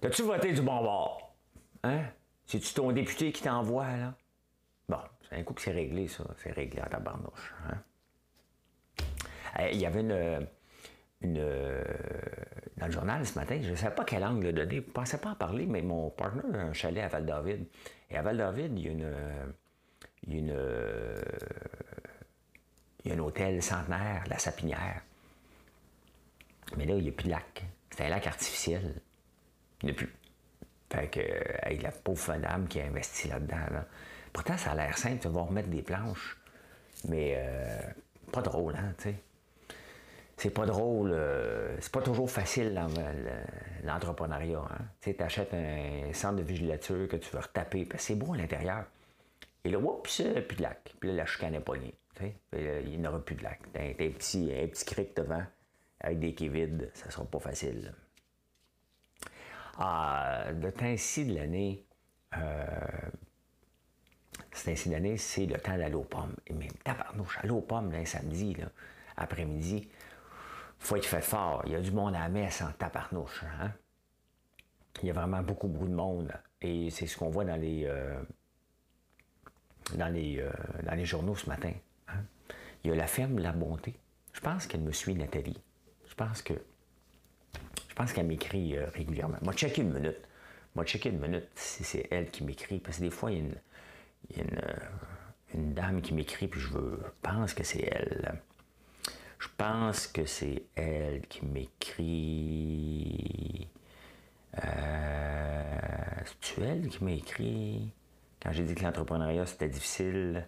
T'as-tu 0.00 0.22
voté 0.22 0.52
du 0.52 0.62
bon 0.62 0.82
bord? 0.82 1.34
Hein? 1.82 2.04
C'est-tu 2.46 2.72
ton 2.74 2.92
député 2.92 3.32
qui 3.32 3.42
t'envoie, 3.42 3.96
là? 3.96 4.14
Bon, 4.88 5.00
c'est 5.28 5.36
un 5.36 5.42
coup 5.42 5.54
que 5.54 5.60
c'est 5.60 5.72
réglé, 5.72 6.08
ça. 6.08 6.24
C'est 6.42 6.52
réglé 6.52 6.80
à 6.80 6.86
ta 6.86 6.98
barnouche. 6.98 7.54
Hein? 7.68 7.78
Euh, 9.60 9.70
il 9.72 9.78
y 9.80 9.86
avait 9.86 10.00
une, 10.00 10.44
dans 12.76 12.86
le 12.86 12.92
journal 12.92 13.26
ce 13.26 13.38
matin, 13.38 13.58
je 13.60 13.70
ne 13.70 13.74
savais 13.74 13.94
pas 13.94 14.04
quel 14.04 14.24
angle 14.24 14.52
donner, 14.52 14.76
je 14.76 14.80
ne 14.80 14.92
pensais 14.92 15.18
pas 15.18 15.30
en 15.30 15.34
parler, 15.34 15.66
mais 15.66 15.82
mon 15.82 16.10
partenaire 16.10 16.60
a 16.60 16.64
un 16.68 16.72
chalet 16.72 17.02
à 17.02 17.08
Val-David. 17.08 17.66
Et 18.10 18.16
à 18.16 18.22
Val-David, 18.22 18.78
il 18.78 18.84
y 18.84 18.88
a 18.88 18.92
une, 18.92 19.14
Il 23.04 23.10
y 23.10 23.10
a 23.10 23.14
un 23.14 23.18
hôtel 23.18 23.62
centenaire, 23.62 24.24
la 24.28 24.38
Sapinière. 24.38 25.02
Mais 26.76 26.84
là, 26.84 26.94
il 26.94 27.02
n'y 27.02 27.08
a 27.08 27.12
plus 27.12 27.24
de 27.24 27.30
lac. 27.30 27.64
C'est 27.90 28.04
un 28.04 28.10
lac 28.10 28.26
artificiel. 28.26 29.00
Il 29.82 29.86
n'y 29.86 29.90
a 29.92 29.94
plus. 29.94 30.12
Fait 30.90 31.08
que, 31.08 31.20
euh, 31.20 31.82
la 31.82 31.92
pauvre 31.92 32.36
dame 32.38 32.66
qui 32.66 32.80
a 32.80 32.86
investi 32.86 33.28
là-dedans, 33.28 33.82
Pourtant, 34.32 34.56
ça 34.56 34.72
a 34.72 34.74
l'air 34.74 34.96
simple, 34.96 35.18
tu 35.20 35.28
vas 35.28 35.42
remettre 35.42 35.68
des 35.68 35.82
planches. 35.82 36.38
Mais 37.08 37.34
euh, 37.36 37.80
pas 38.32 38.42
drôle, 38.42 38.74
hein, 38.76 38.94
tu 38.98 39.04
sais. 39.04 39.14
C'est 40.36 40.50
pas 40.50 40.66
drôle, 40.66 41.10
euh, 41.12 41.76
c'est 41.80 41.90
pas 41.90 42.02
toujours 42.02 42.30
facile 42.30 42.80
l'entrepreneuriat. 43.82 44.60
Hein? 44.60 44.84
Tu 45.00 45.10
sais, 45.10 45.22
achètes 45.22 45.52
un 45.52 46.12
centre 46.12 46.36
de 46.36 46.42
vigilature 46.42 47.08
que 47.08 47.16
tu 47.16 47.30
veux 47.32 47.40
retaper, 47.40 47.84
parce 47.84 48.02
que 48.02 48.06
c'est 48.06 48.14
beau 48.14 48.34
à 48.34 48.36
l'intérieur. 48.36 48.84
Et 49.64 49.70
là, 49.70 49.78
oups, 49.78 50.22
plus 50.46 50.56
de 50.56 50.62
lac. 50.62 50.94
Puis 51.00 51.10
là, 51.10 51.16
la 51.16 51.26
chicane 51.26 51.54
est 51.54 51.64
sais? 52.18 52.36
il 52.52 53.00
n'y 53.00 53.06
aura 53.06 53.18
plus 53.24 53.34
de 53.34 53.42
lac. 53.42 53.60
T'as 53.72 53.82
un, 53.82 53.92
petit, 53.94 54.52
un 54.54 54.66
petit 54.68 54.84
cric 54.84 55.16
devant 55.16 55.42
avec 56.00 56.20
des 56.20 56.34
quais 56.34 56.48
vides, 56.48 56.90
ça 56.94 57.10
sera 57.10 57.24
pas 57.24 57.40
facile. 57.40 57.92
Ah, 59.78 60.46
le 60.60 60.72
temps-ci 60.72 61.24
de 61.24 61.36
l'année, 61.36 61.84
euh, 62.36 62.66
c'est 64.52 64.74
c'est 64.74 65.46
le 65.46 65.58
temps 65.60 65.78
d'aller 65.78 65.94
aux 65.94 66.02
pommes. 66.02 66.34
Même 66.50 66.72
tabarnouche, 66.82 67.38
aller 67.38 67.50
aux 67.50 67.60
pommes 67.60 67.92
un 67.94 68.04
samedi, 68.04 68.56
après-midi, 69.16 69.88
faut 70.80 70.96
être 70.96 71.06
fait 71.06 71.22
fort. 71.22 71.62
Il 71.66 71.72
y 71.72 71.74
a 71.76 71.80
du 71.80 71.92
monde 71.92 72.16
à 72.16 72.20
la 72.20 72.28
messe 72.28 72.60
en 72.60 72.72
tabarnouche. 72.72 73.44
Hein? 73.60 73.70
Il 75.02 75.06
y 75.06 75.10
a 75.10 75.14
vraiment 75.14 75.42
beaucoup, 75.42 75.68
beaucoup 75.68 75.86
de 75.86 75.94
monde. 75.94 76.32
Et 76.60 76.90
c'est 76.90 77.06
ce 77.06 77.16
qu'on 77.16 77.30
voit 77.30 77.44
dans 77.44 77.56
les, 77.56 77.84
euh, 77.86 78.20
dans, 79.94 80.12
les, 80.12 80.40
euh, 80.40 80.50
dans 80.82 80.94
les 80.94 81.04
journaux 81.04 81.36
ce 81.36 81.48
matin. 81.48 81.72
Hein. 82.08 82.24
Il 82.82 82.90
y 82.90 82.92
a 82.92 82.96
la 82.96 83.06
ferme 83.06 83.38
La 83.38 83.52
Bonté. 83.52 83.94
Je 84.32 84.40
pense 84.40 84.66
qu'elle 84.66 84.80
me 84.80 84.92
suit, 84.92 85.14
Nathalie. 85.14 85.60
Je 86.08 86.14
pense 86.14 86.42
que. 86.42 86.54
Je 87.98 88.04
pense 88.04 88.12
qu'elle 88.12 88.28
m'écrit 88.28 88.76
euh, 88.76 88.86
régulièrement. 88.94 89.38
Moi, 89.42 89.52
checker 89.54 89.82
une 89.82 89.92
minute. 89.92 90.20
Moi, 90.76 90.84
checker 90.84 91.08
une 91.08 91.18
minute 91.18 91.48
si 91.56 91.82
c'est 91.82 92.06
elle 92.12 92.30
qui 92.30 92.44
m'écrit. 92.44 92.78
Parce 92.78 92.98
que 92.98 93.02
des 93.02 93.10
fois, 93.10 93.32
il 93.32 93.38
y 93.38 93.40
a 93.40 93.42
une, 93.42 93.56
une, 95.52 95.74
dame 95.74 96.00
qui 96.00 96.14
m'écrit, 96.14 96.46
puis 96.46 96.60
je 96.60 96.68
veux, 96.68 97.00
pense 97.22 97.54
que 97.54 97.64
c'est 97.64 97.82
elle. 97.90 98.40
Je 99.40 99.48
pense 99.56 100.06
que 100.06 100.24
c'est 100.26 100.62
elle 100.76 101.22
qui 101.22 101.44
m'écrit. 101.44 101.66
Euh, 104.64 106.20
c'est 106.40 106.62
elle 106.62 106.86
qui 106.86 107.02
m'a 107.02 107.10
écrit? 107.10 107.90
Quand 108.40 108.52
j'ai 108.52 108.62
dit 108.62 108.76
que 108.76 108.84
l'entrepreneuriat 108.84 109.44
c'était 109.44 109.68
difficile. 109.68 110.46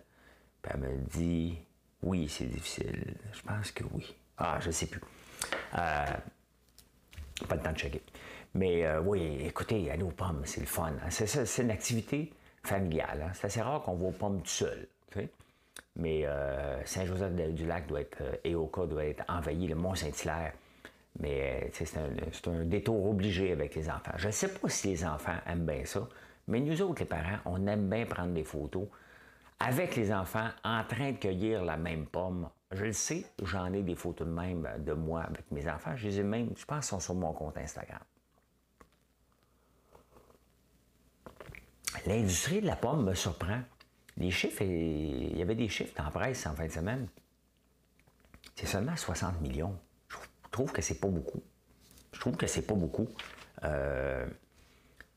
Puis 0.62 0.70
elle 0.72 0.80
me 0.82 0.96
dit 1.08 1.58
oui, 2.04 2.28
c'est 2.28 2.46
difficile. 2.46 3.16
Je 3.32 3.42
pense 3.42 3.72
que 3.72 3.82
oui. 3.92 4.14
Ah, 4.38 4.60
je 4.60 4.70
sais 4.70 4.86
plus. 4.86 5.00
Euh, 5.76 6.06
pas 7.46 7.56
le 7.56 7.62
temps 7.62 7.72
de 7.72 7.78
checker. 7.78 8.02
Mais 8.54 8.84
euh, 8.84 9.00
oui, 9.00 9.38
écoutez, 9.44 9.90
aller 9.90 10.02
aux 10.02 10.10
pommes, 10.10 10.42
c'est 10.44 10.60
le 10.60 10.66
fun. 10.66 10.92
C'est 11.08 11.62
une 11.62 11.70
activité 11.70 12.32
familiale. 12.62 13.24
Hein. 13.26 13.30
C'est 13.34 13.46
assez 13.46 13.62
rare 13.62 13.82
qu'on 13.82 13.94
voit 13.94 14.08
aux 14.08 14.12
pommes 14.12 14.42
tout 14.42 14.48
seul. 14.48 14.88
Mais 15.96 16.24
euh, 16.24 16.84
Saint-Joseph-du-Lac 16.84 17.86
doit 17.86 18.00
être, 18.00 18.22
et 18.44 18.54
Oka 18.54 18.86
doit 18.86 19.04
être 19.04 19.24
envahi, 19.28 19.66
le 19.66 19.74
Mont-Saint-Hilaire. 19.74 20.52
Mais 21.18 21.70
c'est 21.72 21.96
un, 22.48 22.64
détour 22.64 23.08
obligé 23.08 23.52
avec 23.52 23.74
les 23.74 23.88
enfants. 23.88 24.12
Je 24.16 24.28
ne 24.28 24.32
sais 24.32 24.48
pas 24.48 24.68
si 24.68 24.88
les 24.88 25.04
enfants 25.04 25.36
aiment 25.46 25.66
bien 25.66 25.84
ça, 25.84 26.06
mais 26.46 26.60
nous 26.60 26.80
autres, 26.82 27.00
les 27.00 27.06
parents, 27.06 27.38
on 27.44 27.66
aime 27.66 27.88
bien 27.88 28.06
prendre 28.06 28.32
des 28.32 28.44
photos 28.44 28.86
avec 29.58 29.96
les 29.96 30.12
enfants 30.12 30.48
en 30.64 30.84
train 30.84 31.12
de 31.12 31.16
cueillir 31.16 31.64
la 31.64 31.76
même 31.76 32.06
pomme. 32.06 32.48
Je 32.72 32.84
le 32.84 32.92
sais, 32.92 33.24
j'en 33.42 33.72
ai 33.72 33.82
des 33.82 33.96
photos 33.96 34.28
de 34.28 34.32
même 34.32 34.68
de 34.78 34.92
moi 34.92 35.22
avec 35.22 35.50
mes 35.50 35.68
enfants. 35.68 35.96
Je 35.96 36.06
les 36.06 36.20
ai 36.20 36.22
même, 36.22 36.50
je 36.56 36.64
pense, 36.64 36.86
sont 36.86 37.00
sur 37.00 37.14
mon 37.14 37.32
compte 37.32 37.58
Instagram. 37.58 38.00
L'industrie 42.06 42.60
de 42.60 42.66
la 42.66 42.76
pomme 42.76 43.04
me 43.04 43.14
surprend. 43.14 43.60
Les 44.16 44.30
chiffres, 44.30 44.62
il 44.62 45.36
y 45.36 45.42
avait 45.42 45.56
des 45.56 45.68
chiffres 45.68 46.00
en 46.00 46.10
presse 46.10 46.46
en 46.46 46.54
fin 46.54 46.66
de 46.66 46.72
semaine. 46.72 47.08
C'est 48.54 48.66
seulement 48.66 48.96
60 48.96 49.40
millions. 49.40 49.76
Je 50.08 50.16
trouve 50.50 50.72
que 50.72 50.82
c'est 50.82 51.00
pas 51.00 51.08
beaucoup. 51.08 51.42
Je 52.12 52.20
trouve 52.20 52.36
que 52.36 52.46
c'est 52.46 52.62
pas 52.62 52.74
beaucoup 52.74 53.08
euh, 53.64 54.26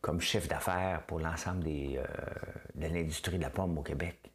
comme 0.02 0.22
chiffre 0.22 0.48
d'affaires 0.48 1.04
pour 1.06 1.20
l'ensemble 1.20 1.66
euh, 1.68 2.04
de 2.76 2.88
l'industrie 2.88 3.38
de 3.38 3.44
la 3.44 3.50
pomme 3.50 3.78
au 3.78 3.84
Québec. 3.84 4.33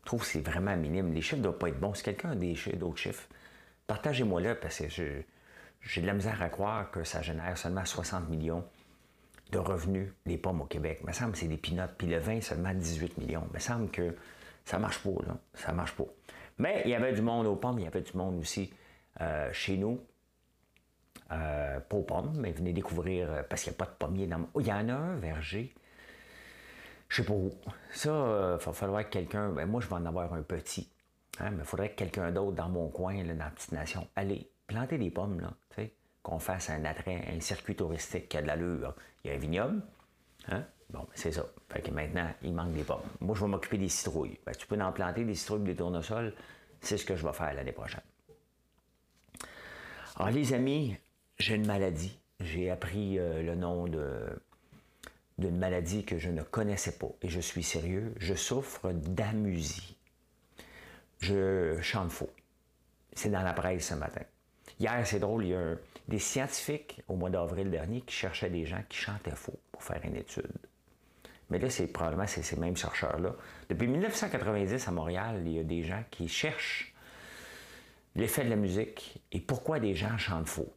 Je 0.00 0.06
trouve 0.06 0.20
que 0.20 0.26
c'est 0.26 0.40
vraiment 0.40 0.76
minime. 0.76 1.12
Les 1.12 1.20
chiffres 1.20 1.36
ne 1.36 1.42
doivent 1.42 1.58
pas 1.58 1.68
être 1.68 1.78
bons. 1.78 1.94
Si 1.94 2.02
quelqu'un 2.02 2.30
a 2.30 2.76
d'autres 2.76 2.98
chiffres, 2.98 3.28
partagez-moi 3.86 4.40
là 4.40 4.54
parce 4.54 4.78
que 4.78 4.88
j'ai 4.88 6.00
de 6.00 6.06
la 6.06 6.14
misère 6.14 6.40
à 6.42 6.48
croire 6.48 6.90
que 6.90 7.04
ça 7.04 7.22
génère 7.22 7.56
seulement 7.58 7.84
60 7.84 8.28
millions 8.28 8.64
de 9.52 9.58
revenus 9.58 10.12
des 10.26 10.38
pommes 10.38 10.60
au 10.60 10.66
Québec. 10.66 10.98
Il 11.02 11.06
me 11.06 11.12
semble 11.12 11.32
que 11.32 11.38
c'est 11.38 11.48
des 11.48 11.56
pinottes. 11.56 11.94
Puis 11.98 12.06
le 12.06 12.18
vin, 12.18 12.40
seulement 12.40 12.72
18 12.72 13.18
millions. 13.18 13.46
Il 13.50 13.54
me 13.54 13.58
semble 13.58 13.90
que 13.90 14.16
ça 14.64 14.78
marche 14.78 15.00
pas, 15.00 15.10
là. 15.26 15.36
Ça 15.54 15.72
marche 15.72 15.92
pas. 15.92 16.04
Mais 16.58 16.82
il 16.84 16.90
y 16.90 16.94
avait 16.94 17.12
du 17.12 17.22
monde 17.22 17.46
aux 17.46 17.56
pommes, 17.56 17.78
il 17.78 17.84
y 17.84 17.88
avait 17.88 18.02
du 18.02 18.16
monde 18.16 18.38
aussi 18.38 18.72
euh, 19.20 19.50
chez 19.52 19.76
nous. 19.76 20.00
Euh, 21.32 21.80
pas 21.80 22.02
pommes, 22.02 22.34
mais 22.38 22.50
venez 22.52 22.72
découvrir, 22.72 23.30
euh, 23.30 23.42
parce 23.48 23.62
qu'il 23.62 23.70
n'y 23.70 23.76
a 23.76 23.78
pas 23.78 23.86
de 23.86 23.96
pommiers 23.96 24.26
dans 24.26 24.48
Il 24.58 24.66
y 24.66 24.72
en 24.72 24.88
a 24.88 24.94
un 24.94 25.16
verger. 25.16 25.72
Je 27.10 27.16
sais 27.16 27.24
pas 27.24 27.34
où. 27.34 27.52
Ça, 27.92 28.56
il 28.58 28.64
va 28.64 28.72
falloir 28.72 29.04
que 29.04 29.10
quelqu'un. 29.10 29.50
Ben, 29.50 29.66
moi, 29.66 29.80
je 29.80 29.88
vais 29.88 29.94
en 29.94 30.06
avoir 30.06 30.32
un 30.32 30.42
petit. 30.42 30.90
Hein, 31.40 31.50
mais 31.50 31.58
il 31.58 31.64
faudrait 31.64 31.90
que 31.90 31.96
quelqu'un 31.96 32.30
d'autre 32.30 32.52
dans 32.52 32.68
mon 32.68 32.88
coin, 32.88 33.22
dans 33.22 33.36
la 33.36 33.50
petite 33.50 33.72
nation, 33.72 34.06
allez, 34.16 34.48
planter 34.66 34.96
des 34.96 35.10
pommes, 35.10 35.40
là, 35.40 35.52
qu'on 36.22 36.38
fasse 36.38 36.70
un 36.70 36.84
attrait, 36.84 37.24
un 37.34 37.40
circuit 37.40 37.74
touristique 37.74 38.28
qui 38.28 38.36
a 38.36 38.42
de 38.42 38.46
l'allure. 38.46 38.94
Il 39.24 39.30
y 39.30 39.32
a 39.32 39.36
un 39.36 39.38
vignoble. 39.38 39.82
Hein? 40.48 40.64
Bon, 40.90 41.00
ben, 41.00 41.08
c'est 41.14 41.32
ça. 41.32 41.44
Fait 41.68 41.82
que 41.82 41.90
maintenant, 41.90 42.28
il 42.42 42.52
manque 42.52 42.74
des 42.74 42.84
pommes. 42.84 43.00
Moi, 43.20 43.34
je 43.34 43.40
vais 43.40 43.48
m'occuper 43.48 43.78
des 43.78 43.88
citrouilles. 43.88 44.38
Ben, 44.46 44.52
tu 44.52 44.66
peux 44.66 44.80
en 44.80 44.92
planter 44.92 45.24
des 45.24 45.34
citrouilles 45.34 45.64
des 45.64 45.74
tournesols. 45.74 46.34
C'est 46.80 46.96
ce 46.96 47.04
que 47.04 47.16
je 47.16 47.26
vais 47.26 47.32
faire 47.32 47.52
l'année 47.54 47.72
prochaine. 47.72 48.02
Alors, 50.16 50.30
les 50.30 50.52
amis, 50.52 50.96
j'ai 51.38 51.54
une 51.56 51.66
maladie. 51.66 52.18
J'ai 52.40 52.70
appris 52.70 53.18
euh, 53.18 53.42
le 53.42 53.54
nom 53.54 53.86
d'une 55.40 55.58
maladie 55.58 56.04
que 56.04 56.18
je 56.18 56.30
ne 56.30 56.42
connaissais 56.42 56.92
pas. 56.92 57.10
Et 57.22 57.28
je 57.28 57.40
suis 57.40 57.62
sérieux. 57.62 58.14
Je 58.18 58.34
souffre 58.34 58.92
d'amusie. 58.92 59.96
Je 61.20 61.80
chante 61.82 62.12
faux. 62.12 62.30
C'est 63.14 63.30
dans 63.30 63.42
la 63.42 63.52
presse 63.52 63.88
ce 63.88 63.94
matin. 63.94 64.22
Hier, 64.78 65.06
c'est 65.06 65.18
drôle, 65.18 65.44
il 65.44 65.50
y 65.50 65.54
a 65.54 65.74
des 66.08 66.18
scientifiques 66.18 67.02
au 67.08 67.16
mois 67.16 67.30
d'avril 67.30 67.70
dernier 67.70 68.00
qui 68.02 68.14
cherchaient 68.14 68.50
des 68.50 68.64
gens 68.64 68.82
qui 68.88 68.98
chantaient 68.98 69.34
faux 69.34 69.58
pour 69.72 69.82
faire 69.82 70.00
une 70.04 70.16
étude. 70.16 70.52
Mais 71.50 71.58
là, 71.58 71.68
c'est 71.68 71.88
probablement 71.88 72.26
ces 72.26 72.56
mêmes 72.56 72.76
chercheurs-là. 72.76 73.34
Depuis 73.68 73.88
1990 73.88 74.86
à 74.86 74.90
Montréal, 74.92 75.42
il 75.44 75.52
y 75.52 75.58
a 75.58 75.64
des 75.64 75.82
gens 75.82 76.02
qui 76.10 76.28
cherchent 76.28 76.94
l'effet 78.14 78.44
de 78.44 78.50
la 78.50 78.56
musique 78.56 79.20
et 79.32 79.40
pourquoi 79.40 79.80
des 79.80 79.94
gens 79.94 80.16
chantent 80.16 80.48
faux. 80.48 80.72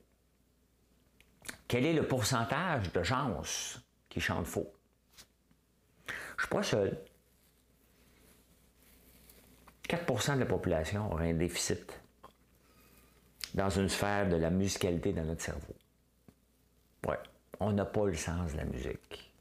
Quel 1.67 1.85
est 1.85 1.93
le 1.93 2.07
pourcentage 2.07 2.91
de 2.91 3.03
gens 3.03 3.29
qui 4.13 4.21
chantent 4.21 4.45
faux? 4.45 4.71
Je 6.37 6.43
suis 6.43 6.49
pas 6.49 6.61
seul. 6.61 6.97
4% 9.89 10.35
de 10.35 10.39
la 10.39 10.45
population 10.45 11.11
aurait 11.11 11.31
un 11.31 11.33
déficit 11.33 11.99
dans 13.55 13.69
une 13.71 13.89
sphère 13.89 14.29
de 14.29 14.35
la 14.35 14.51
musicalité 14.51 15.13
dans 15.13 15.23
notre 15.23 15.41
cerveau. 15.41 15.75
Ouais, 17.07 17.17
on 17.59 17.71
n'a 17.71 17.85
pas 17.85 18.05
le 18.05 18.13
sens 18.13 18.53
de 18.53 18.57
la 18.57 18.65
musique. 18.65 19.33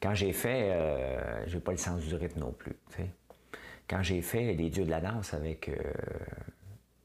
Quand 0.00 0.14
j'ai 0.14 0.32
fait, 0.32 0.72
euh, 0.72 1.46
j'ai 1.46 1.60
pas 1.60 1.70
le 1.70 1.78
sens 1.78 2.02
du 2.02 2.14
rythme 2.16 2.40
non 2.40 2.52
plus. 2.52 2.76
Quand 3.88 4.02
j'ai 4.02 4.22
fait 4.22 4.54
les 4.54 4.70
dieux 4.70 4.84
de 4.84 4.90
la 4.90 5.00
danse 5.00 5.34
avec, 5.34 5.68
euh, 5.68 5.74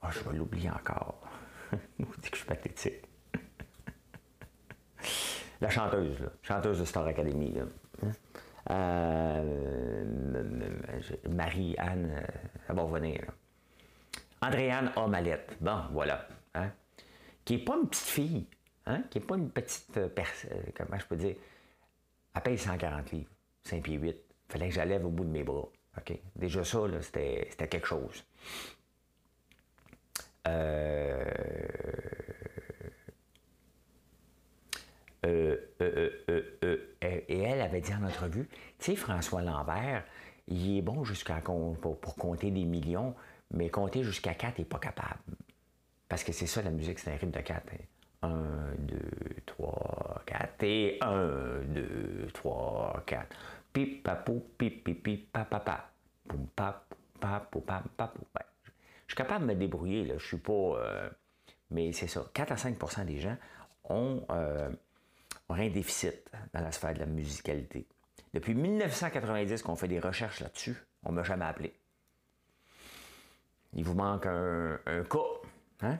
oh, 0.03 0.07
je 0.09 0.19
vais 0.21 0.35
l'oublier 0.35 0.71
encore. 0.71 1.21
Que 1.97 2.31
je 2.31 2.37
suis 2.37 2.45
pathétique. 2.45 2.96
La 5.61 5.69
chanteuse, 5.69 6.19
là, 6.19 6.29
chanteuse 6.41 6.79
de 6.79 6.85
Star 6.85 7.05
Academy. 7.05 7.55
Hein? 7.59 8.11
Euh, 8.69 10.03
Marie-Anne, 11.29 12.21
ça 12.67 12.73
va 12.73 12.81
revenir. 12.81 13.21
Andréane 14.41 14.91
Omalette. 14.95 15.57
Bon, 15.61 15.79
voilà. 15.91 16.27
Hein? 16.53 16.71
Qui 17.45 17.57
n'est 17.57 17.63
pas 17.63 17.77
une 17.77 17.87
petite 17.87 18.05
fille, 18.05 18.47
hein? 18.85 19.03
qui 19.09 19.19
n'est 19.19 19.25
pas 19.25 19.35
une 19.35 19.49
petite 19.49 19.97
euh, 19.97 20.09
personne, 20.09 20.51
euh, 20.53 20.71
comment 20.75 20.99
je 20.99 21.05
peux 21.05 21.15
dire, 21.15 21.35
elle 22.35 22.41
paye 22.41 22.57
140 22.57 23.11
livres, 23.11 23.29
5 23.63 23.81
pieds 23.81 23.97
8. 23.97 24.09
Il 24.09 24.51
fallait 24.51 24.69
que 24.69 24.75
j'allève 24.75 25.05
au 25.05 25.09
bout 25.09 25.23
de 25.23 25.29
mes 25.29 25.43
bras. 25.43 25.69
Déjà 26.35 26.63
ça, 26.63 26.79
c'était, 27.01 27.67
quelque 27.67 27.87
chose. 27.87 28.23
Euh, 30.47 31.25
et 37.01 37.41
elle 37.41 37.61
avait 37.61 37.81
dit 37.81 37.93
en 37.93 38.03
entrevue, 38.03 38.47
tu 38.79 38.91
sais, 38.91 38.95
François 38.95 39.41
Lambert, 39.41 40.03
il 40.47 40.77
est 40.77 40.81
bon 40.81 41.03
jusqu'à 41.03 41.41
pour, 41.41 41.99
pour 41.99 42.15
compter 42.15 42.51
des 42.51 42.65
millions, 42.65 43.15
mais 43.51 43.69
compter 43.69 44.03
jusqu'à 44.03 44.33
4, 44.33 44.55
il 44.57 44.61
n'est 44.61 44.65
pas 44.65 44.79
capable. 44.79 45.19
Parce 46.07 46.23
que 46.23 46.31
c'est 46.31 46.47
ça 46.47 46.61
la 46.61 46.71
musique, 46.71 46.99
c'est 46.99 47.11
un 47.11 47.15
rythme 47.15 47.31
de 47.31 47.39
4. 47.39 47.63
1, 48.23 48.29
2, 48.79 48.97
3, 49.45 50.23
4. 50.25 50.63
Et 50.63 50.97
1, 51.01 51.61
2, 51.67 52.27
3, 52.33 53.03
4. 53.05 53.35
Pip, 53.73 54.03
papou, 54.03 54.43
pip, 54.57 54.83
pip, 54.83 55.03
pip, 55.03 55.31
papapa. 55.31 55.91
Poum, 56.27 56.47
pap, 56.55 56.93
pap, 57.19 57.55
pap, 57.65 57.83
pap, 57.95 58.17
Je 59.05 59.13
suis 59.13 59.15
capable 59.15 59.47
de 59.47 59.53
me 59.53 59.59
débrouiller, 59.59 60.05
là. 60.05 60.15
Je 60.17 60.25
suis 60.25 60.37
pas. 60.37 60.53
Euh, 60.53 61.09
mais 61.69 61.91
c'est 61.91 62.07
ça. 62.07 62.25
4 62.33 62.51
à 62.53 62.55
5% 62.55 63.05
des 63.05 63.19
gens 63.19 63.37
ont, 63.89 64.23
ont, 65.49 65.55
un 65.55 65.69
déficit 65.69 66.29
dans 66.53 66.61
la 66.61 66.71
sphère 66.71 66.93
de 66.93 66.99
la 66.99 67.05
musicalité. 67.05 67.87
Depuis 68.33 68.53
1990 68.53 69.61
qu'on 69.63 69.75
fait 69.75 69.87
des 69.87 69.99
recherches 69.99 70.41
là-dessus, 70.41 70.75
on 71.03 71.11
ne 71.11 71.15
m'a 71.17 71.23
jamais 71.23 71.45
appelé. 71.45 71.73
Il 73.73 73.83
vous 73.83 73.93
manque 73.93 74.25
un, 74.25 74.79
un 74.85 75.03
cas. 75.03 75.19
Hein? 75.81 75.97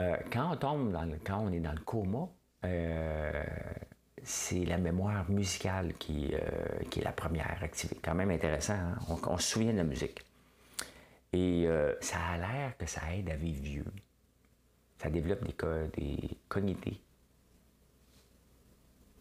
Euh, 0.00 0.16
quand 0.32 0.52
on 0.52 0.56
tombe 0.56 0.92
dans 0.92 1.04
le, 1.04 1.18
quand 1.24 1.38
on 1.38 1.52
est 1.52 1.60
dans 1.60 1.72
le 1.72 1.80
coma, 1.80 2.28
euh, 2.64 3.44
c'est 4.22 4.64
la 4.64 4.78
mémoire 4.78 5.28
musicale 5.30 5.94
qui, 5.98 6.34
euh, 6.34 6.84
qui, 6.90 7.00
est 7.00 7.04
la 7.04 7.12
première 7.12 7.62
activée. 7.62 7.98
Quand 8.02 8.14
même 8.14 8.30
intéressant, 8.30 8.74
hein? 8.74 8.96
on, 9.26 9.36
se 9.36 9.52
souvient 9.52 9.72
de 9.72 9.78
la 9.78 9.84
musique. 9.84 10.24
Et 11.34 11.66
ça 12.02 12.18
a 12.34 12.36
l'air 12.36 12.76
que 12.76 12.84
ça 12.84 13.00
aide 13.14 13.30
à 13.30 13.36
vivre 13.36 13.62
vieux. 13.62 13.86
Ça 14.98 15.08
développe 15.08 15.42
des, 15.44 15.88
des 15.96 16.36
cognités, 16.46 17.00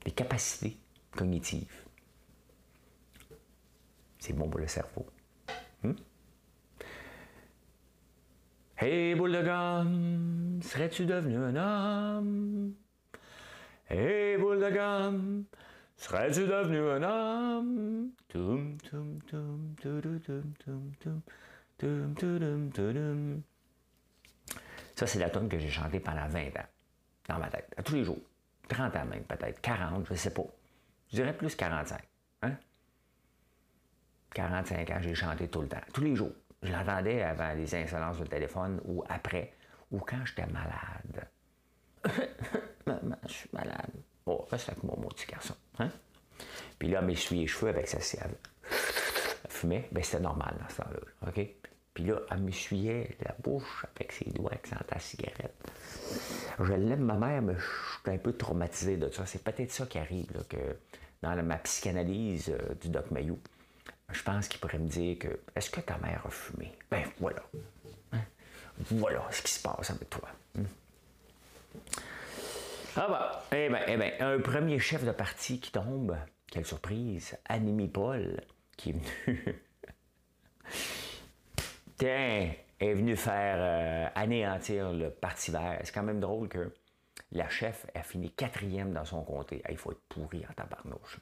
les 0.06 0.12
capacités 0.12 0.78
cognitives. 1.12 1.86
C'est 4.20 4.34
bon 4.34 4.50
pour 4.50 4.60
le 4.60 4.68
cerveau. 4.68 5.06
Hmm? 5.84 5.94
Hey, 8.78 9.16
boule 9.16 9.32
de 9.32 9.44
gomme, 9.44 10.60
serais-tu 10.64 11.06
devenu 11.06 11.38
un 11.38 11.56
homme? 11.56 12.74
Hey, 13.90 14.38
boule 14.38 14.60
de 14.60 14.70
gomme, 14.70 15.46
serais-tu 15.98 16.42
devenu 16.42 16.80
un 16.80 17.04
homme? 17.04 18.12
Tum, 18.28 18.78
tum, 18.90 19.20
tum, 19.30 19.76
tum, 19.82 20.20
tum, 20.20 20.94
tum, 21.78 22.16
tum, 22.16 22.72
tum, 22.72 23.44
Ça, 24.96 25.08
c'est 25.08 25.20
la 25.20 25.30
tonne 25.30 25.50
que 25.50 25.60
j'ai 25.60 25.70
chantée 25.70 26.00
pendant 26.00 26.28
20 26.28 26.48
ans, 26.48 26.70
dans 27.28 27.40
ma 27.40 27.50
tête, 27.50 27.74
à 27.78 27.84
tous 27.84 27.96
les 27.96 28.04
jours. 28.04 28.31
30 28.72 28.96
ans 28.96 29.06
même, 29.06 29.24
peut-être, 29.24 29.60
40, 29.62 30.06
je 30.08 30.14
ne 30.14 30.18
sais 30.18 30.34
pas. 30.34 30.46
Je 31.10 31.18
dirais 31.18 31.34
plus 31.34 31.56
45. 31.56 32.02
Hein? 32.44 32.56
45 34.34 34.90
ans, 34.90 35.00
j'ai 35.02 35.14
chanté 35.14 35.48
tout 35.50 35.62
le 35.62 35.68
temps, 35.68 35.82
tous 35.94 36.02
les 36.02 36.16
jours. 36.16 36.32
Je 36.64 36.72
l'entendais 36.72 37.22
avant 37.22 37.54
les 37.54 37.76
insolences 37.76 38.20
de 38.20 38.26
téléphone 38.26 38.80
ou 38.86 39.04
après, 39.10 39.54
ou 39.92 40.00
quand 40.00 40.24
j'étais 40.26 40.46
malade. 40.48 41.28
Maman, 42.86 43.18
je 43.28 43.34
suis 43.34 43.50
malade. 43.52 43.92
Oh, 44.26 44.48
reste 44.50 44.70
avec 44.70 44.84
moi, 44.84 44.96
mon 44.98 45.10
petit 45.10 45.26
garçon. 45.26 45.56
Hein? 45.80 45.90
Puis 46.80 46.90
là, 46.90 47.02
m'essuyer 47.02 47.42
les 47.42 47.48
cheveux 47.48 47.70
avec 47.70 47.88
sa 47.88 48.00
cible. 48.00 48.38
Fumait, 49.50 49.90
ben 49.92 50.04
c'était 50.04 50.22
normal 50.22 50.56
dans 50.62 50.70
ce 50.70 50.82
temps-là. 50.82 51.28
OK? 51.28 51.48
Puis 51.94 52.06
là, 52.06 52.22
elle 52.32 52.40
m'essuyait 52.40 53.18
la 53.22 53.36
bouche 53.44 53.86
avec 53.96 54.12
ses 54.14 54.30
doigts 54.32 54.52
sentent 54.64 54.92
la 54.92 55.00
cigarette. 55.00 55.56
Je 56.60 56.74
l'aime, 56.74 57.02
ma 57.02 57.16
mère, 57.16 57.42
mais 57.42 57.56
je 57.56 57.60
suis 57.62 58.12
un 58.16 58.18
peu 58.18 58.34
traumatisé 58.34 58.98
de 58.98 59.10
ça. 59.10 59.26
C'est 59.26 59.44
peut-être 59.44 59.72
ça 59.72 59.86
qui 59.86 59.98
arrive, 59.98 60.32
là, 60.34 60.42
que 60.48 60.78
dans 61.22 61.44
ma 61.44 61.58
psychanalyse 61.58 62.50
euh, 62.50 62.74
du 62.76 62.90
Doc 62.90 63.12
Mayou, 63.12 63.40
je 64.12 64.24
pense 64.24 64.48
qu'il 64.48 64.60
pourrait 64.60 64.80
me 64.80 64.88
dire 64.88 65.20
que 65.20 65.40
est-ce 65.56 65.70
que 65.70 65.82
ta 65.82 65.98
mère 65.98 66.24
a 66.26 66.30
fumé? 66.30 66.72
Ben 66.90 67.04
voilà. 67.20 67.44
Hein? 68.12 68.22
Voilà 68.90 69.26
ce 69.32 69.42
qui 69.42 69.52
se 69.52 69.62
passe 69.62 69.90
avec 69.90 70.10
toi. 70.10 70.28
Hmm. 70.56 70.64
Ah 72.96 73.08
bah, 73.08 73.46
eh 73.54 73.70
bien, 73.70 73.80
eh 73.88 73.98
ben, 73.98 74.12
un 74.20 74.40
premier 74.40 74.80
chef 74.80 75.06
de 75.06 75.12
parti 75.12 75.60
qui 75.60 75.72
tombe, 75.72 76.18
quelle 76.48 76.66
surprise, 76.66 77.38
Anémie 77.48 77.88
Paul, 77.88 78.42
qui 78.76 78.90
est 78.90 78.94
venu. 78.94 79.62
Est 82.04 82.94
venu 82.94 83.16
faire 83.16 83.58
euh, 83.60 84.08
anéantir 84.16 84.92
le 84.92 85.12
Parti 85.12 85.52
vert. 85.52 85.80
C'est 85.84 85.94
quand 85.94 86.04
même 86.04 86.20
drôle 86.20 86.50
que 86.50 86.74
la 87.32 87.48
chef 87.50 87.86
a 87.94 88.02
fini 88.02 88.32
quatrième 88.32 88.92
dans 88.92 89.06
son 89.06 89.24
comté. 89.24 89.62
il 89.70 89.78
faut 89.78 89.92
être 89.92 90.02
pourri 90.10 90.44
en 90.50 90.54
tabarnouche 90.54 91.20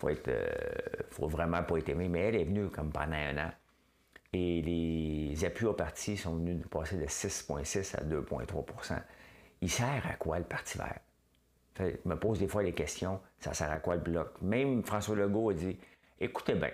faut 0.00 0.08
être, 0.08 0.28
euh, 0.28 0.48
faut 1.10 1.28
vraiment 1.28 1.62
pas 1.62 1.78
être 1.78 1.90
aimé. 1.90 2.08
Mais 2.08 2.20
elle 2.20 2.36
est 2.36 2.44
venue 2.44 2.68
comme 2.70 2.90
pendant 2.90 3.12
un 3.12 3.36
an. 3.38 3.50
Et 4.32 4.62
les 4.62 5.44
appuis 5.44 5.66
au 5.66 5.74
parti 5.74 6.16
sont 6.16 6.36
venus 6.36 6.64
passer 6.70 6.96
de 6.96 7.06
6,6 7.06 7.96
à 7.96 8.04
2,3% 8.04 9.02
Il 9.60 9.70
sert 9.70 10.06
à 10.08 10.14
quoi 10.14 10.38
le 10.38 10.44
Parti 10.44 10.78
vert? 10.78 11.00
Je 11.78 12.08
me 12.08 12.14
pose 12.14 12.38
des 12.38 12.46
fois 12.46 12.62
les 12.62 12.72
questions, 12.72 13.20
ça 13.40 13.54
sert 13.54 13.70
à 13.70 13.78
quoi 13.78 13.96
le 13.96 14.02
bloc? 14.02 14.40
Même 14.40 14.84
François 14.84 15.16
Legault 15.16 15.50
a 15.50 15.54
dit 15.54 15.78
écoutez 16.20 16.54
bien, 16.54 16.70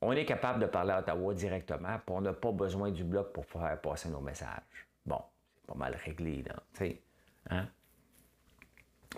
on 0.00 0.12
est 0.12 0.24
capable 0.24 0.60
de 0.60 0.66
parler 0.66 0.92
à 0.92 1.00
Ottawa 1.00 1.34
directement, 1.34 1.98
puis 1.98 2.14
on 2.14 2.20
n'a 2.20 2.32
pas 2.32 2.52
besoin 2.52 2.90
du 2.90 3.04
bloc 3.04 3.32
pour 3.32 3.44
faire 3.44 3.80
passer 3.80 4.08
nos 4.08 4.20
messages. 4.20 4.88
Bon, 5.04 5.22
c'est 5.54 5.66
pas 5.66 5.74
mal 5.74 5.94
réglé, 6.04 6.42
là. 6.42 6.62
sais, 6.72 7.02
Hein? 7.48 7.68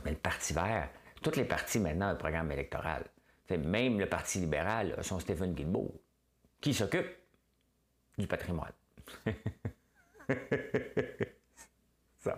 Mais 0.05 0.13
le 0.13 0.17
Parti 0.17 0.53
vert, 0.53 0.89
tous 1.23 1.37
les 1.37 1.45
partis 1.45 1.79
maintenant 1.79 2.07
ont 2.07 2.13
un 2.13 2.15
programme 2.15 2.51
électoral 2.51 3.05
même 3.57 3.99
le 3.99 4.09
Parti 4.09 4.39
libéral 4.39 4.97
son 5.03 5.19
Stephen 5.21 5.53
Guilbeault, 5.55 6.01
qui 6.61 6.75
s'occupe 6.75 7.09
du 8.19 8.27
patrimoine. 8.27 8.73
ça, 12.19 12.37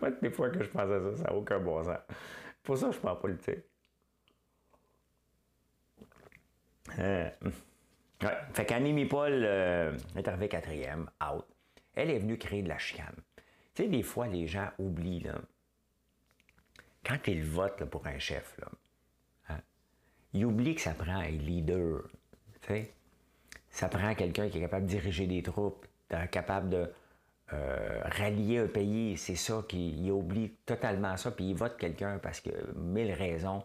moi, 0.00 0.10
des 0.10 0.30
fois 0.30 0.48
que 0.50 0.62
je 0.62 0.70
pense 0.70 0.90
à 0.90 1.00
ça, 1.00 1.16
ça 1.16 1.24
n'a 1.24 1.34
aucun 1.34 1.58
bon 1.60 1.82
sens. 1.82 1.98
Pour 2.62 2.76
ça, 2.76 2.90
je 2.90 2.96
ne 2.96 3.02
parle 3.02 3.20
politique. 3.20 3.60
Fait 8.52 8.66
qu'Annie 8.66 9.04
Paul 9.06 9.32
euh, 9.32 9.96
quatrième, 10.50 11.08
out. 11.22 11.46
Elle 11.94 12.10
est 12.10 12.18
venue 12.18 12.38
créer 12.38 12.62
de 12.62 12.68
la 12.68 12.78
chicane. 12.78 13.16
Tu 13.74 13.84
sais, 13.84 13.88
des 13.88 14.02
fois, 14.02 14.26
les 14.26 14.46
gens 14.46 14.68
oublient, 14.78 15.20
là, 15.20 15.34
quand 17.04 17.18
ils 17.26 17.42
votent 17.42 17.84
pour 17.84 18.06
un 18.06 18.18
chef, 18.18 18.56
là, 18.58 18.68
il 20.32 20.44
oublie 20.44 20.74
que 20.74 20.80
ça 20.80 20.94
prend 20.94 21.18
un 21.18 21.30
leader. 21.30 22.02
Ça 23.70 23.88
prend 23.88 24.14
quelqu'un 24.14 24.48
qui 24.48 24.58
est 24.58 24.60
capable 24.60 24.86
de 24.86 24.90
diriger 24.90 25.26
des 25.26 25.42
troupes, 25.42 25.86
capable 26.30 26.70
de 26.70 26.92
euh, 27.52 28.00
rallier 28.04 28.58
un 28.58 28.66
pays. 28.66 29.16
C'est 29.16 29.34
ça 29.34 29.64
qu'il 29.68 30.10
oublie 30.12 30.50
totalement 30.66 31.16
ça, 31.16 31.32
puis 31.32 31.50
il 31.50 31.56
vote 31.56 31.76
quelqu'un 31.76 32.18
parce 32.18 32.40
que 32.40 32.50
mille 32.76 33.12
raisons 33.12 33.64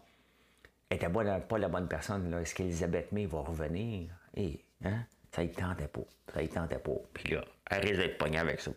était 0.90 1.10
pas, 1.10 1.40
pas 1.40 1.58
la 1.58 1.68
bonne 1.68 1.88
personne. 1.88 2.34
Est-ce 2.34 2.56
qu'Elisabeth 2.56 3.12
May 3.12 3.26
va 3.26 3.42
revenir? 3.42 4.10
Et, 4.36 4.64
hein? 4.84 5.06
Ça 5.34 5.44
y 5.44 5.52
tentait 5.52 5.88
pas. 5.88 6.06
Ça 6.34 6.42
y 6.42 6.48
tentait 6.48 6.80
pas. 6.80 6.96
Puis 7.14 7.34
là, 7.34 7.44
elle 7.70 7.82
risque 7.82 7.98
d'être 7.98 8.18
pognée 8.18 8.40
avec 8.40 8.62
ça. 8.62 8.72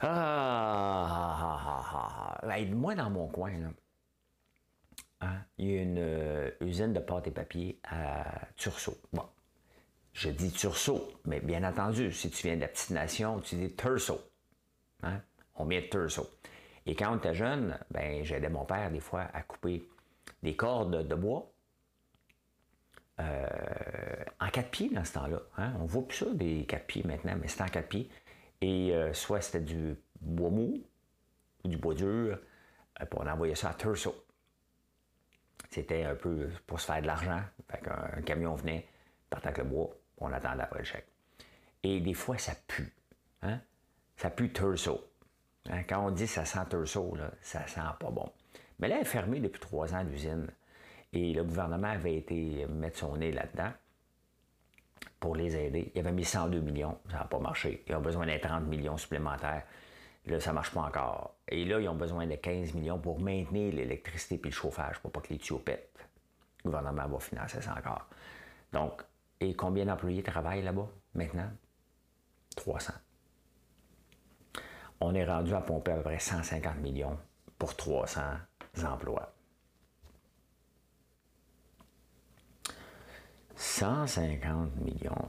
Ah, 0.00 0.08
ah, 0.08 1.38
ah, 1.40 1.84
ah, 1.92 2.38
ah. 2.42 2.64
moi, 2.74 2.94
dans 2.94 3.10
mon 3.10 3.28
coin, 3.28 3.50
là, 3.58 3.68
Hein? 5.20 5.38
Il 5.58 5.70
y 5.70 5.78
a 5.78 5.82
une 5.82 5.98
euh, 5.98 6.50
usine 6.60 6.92
de 6.92 7.00
pâte 7.00 7.26
et 7.26 7.30
papier 7.30 7.80
à 7.84 8.24
Tursault. 8.56 8.98
Bon, 9.12 9.24
je 10.12 10.28
dis 10.28 10.52
Tursault, 10.52 11.08
mais 11.24 11.40
bien 11.40 11.64
entendu, 11.64 12.12
si 12.12 12.30
tu 12.30 12.46
viens 12.46 12.56
de 12.56 12.62
la 12.62 12.68
petite 12.68 12.90
nation, 12.90 13.40
tu 13.40 13.56
dis 13.56 13.74
Tursault. 13.74 14.20
Hein? 15.02 15.20
On 15.54 15.64
met 15.64 15.88
Tursault. 15.88 16.28
Et 16.84 16.94
quand 16.94 17.12
on 17.12 17.18
était 17.18 17.34
jeune, 17.34 17.78
ben, 17.90 18.22
j'aidais 18.24 18.48
mon 18.48 18.64
père 18.64 18.90
des 18.90 19.00
fois 19.00 19.28
à 19.32 19.42
couper 19.42 19.88
des 20.42 20.54
cordes 20.54 21.08
de 21.08 21.14
bois 21.14 21.50
euh, 23.20 24.24
en 24.40 24.48
quatre 24.48 24.70
pieds 24.70 24.90
dans 24.90 25.04
ce 25.04 25.14
temps-là. 25.14 25.40
Hein? 25.56 25.72
On 25.80 25.84
voit 25.86 26.06
plus 26.06 26.18
ça 26.18 26.26
des 26.32 26.66
quatre 26.66 26.86
pieds 26.86 27.02
maintenant, 27.04 27.36
mais 27.40 27.48
c'était 27.48 27.62
en 27.62 27.68
quatre 27.68 27.88
pieds. 27.88 28.10
Et 28.60 28.94
euh, 28.94 29.12
soit 29.12 29.40
c'était 29.40 29.64
du 29.64 29.96
bois 30.20 30.50
mou 30.50 30.82
ou 31.64 31.68
du 31.68 31.76
bois 31.76 31.94
dur, 31.94 32.38
puis 32.98 33.08
on 33.12 33.26
envoyait 33.26 33.54
ça 33.54 33.70
à 33.70 33.74
Tursault. 33.74 34.14
C'était 35.70 36.04
un 36.04 36.14
peu 36.14 36.48
pour 36.66 36.80
se 36.80 36.86
faire 36.86 37.02
de 37.02 37.06
l'argent. 37.06 37.40
Fait 37.70 37.82
qu'un 37.82 38.22
camion 38.22 38.54
venait, 38.54 38.86
partait 39.28 39.48
avec 39.48 39.58
le 39.58 39.64
bois, 39.64 39.90
on 40.18 40.32
attendait 40.32 40.62
après 40.62 40.80
le 40.80 40.84
chèque. 40.84 41.08
Et 41.82 42.00
des 42.00 42.14
fois, 42.14 42.38
ça 42.38 42.52
pue. 42.66 42.94
Hein? 43.42 43.60
Ça 44.16 44.30
pue 44.30 44.52
Turso. 44.52 45.04
Hein? 45.68 45.82
Quand 45.84 46.06
on 46.06 46.10
dit 46.10 46.26
ça 46.26 46.44
sent 46.44 46.60
Turso, 46.70 47.14
là, 47.16 47.30
ça 47.40 47.66
sent 47.66 47.80
pas 48.00 48.10
bon. 48.10 48.30
Mais 48.78 48.88
là, 48.88 48.96
elle 48.96 49.02
est 49.02 49.04
fermée 49.04 49.40
depuis 49.40 49.60
trois 49.60 49.94
ans, 49.94 50.02
l'usine. 50.02 50.46
Et 51.16 51.32
le 51.32 51.44
gouvernement 51.44 51.88
avait 51.88 52.16
été 52.16 52.66
mettre 52.66 52.98
son 52.98 53.16
nez 53.16 53.32
là-dedans 53.32 53.72
pour 55.18 55.34
les 55.34 55.56
aider. 55.56 55.90
Il 55.94 56.00
avait 56.00 56.12
mis 56.12 56.26
102 56.26 56.60
millions, 56.60 56.98
ça 57.10 57.20
n'a 57.20 57.24
pas 57.24 57.38
marché. 57.38 57.82
Ils 57.88 57.94
ont 57.94 58.02
besoin 58.02 58.26
d'un 58.26 58.38
30 58.38 58.64
millions 58.64 58.98
supplémentaires. 58.98 59.62
Là, 60.26 60.40
ça 60.40 60.50
ne 60.50 60.56
marche 60.56 60.72
pas 60.72 60.82
encore. 60.82 61.36
Et 61.48 61.64
là, 61.64 61.80
ils 61.80 61.88
ont 61.88 61.94
besoin 61.94 62.26
de 62.26 62.34
15 62.34 62.74
millions 62.74 62.98
pour 62.98 63.18
maintenir 63.18 63.72
l'électricité 63.72 64.34
et 64.34 64.44
le 64.44 64.50
chauffage 64.50 64.98
pour 64.98 65.10
pas 65.10 65.22
que 65.22 65.30
les 65.30 65.38
tuyaux 65.38 65.58
pètent. 65.58 66.06
le 66.62 66.70
gouvernement 66.70 67.08
va 67.08 67.18
financer 67.18 67.62
ça 67.62 67.74
encore. 67.78 68.06
Donc, 68.74 69.02
et 69.40 69.54
combien 69.54 69.86
d'employés 69.86 70.22
travaillent 70.22 70.64
là-bas 70.64 70.90
maintenant? 71.14 71.50
300. 72.56 72.92
On 75.00 75.14
est 75.14 75.24
rendu 75.24 75.54
à 75.54 75.62
pomper 75.62 75.92
à 75.92 75.96
peu 75.96 76.02
près 76.02 76.18
150 76.18 76.76
millions 76.80 77.16
pour 77.58 77.74
300 77.74 78.20
emplois. 78.84 79.32
150 83.56 84.76
millions. 84.76 85.26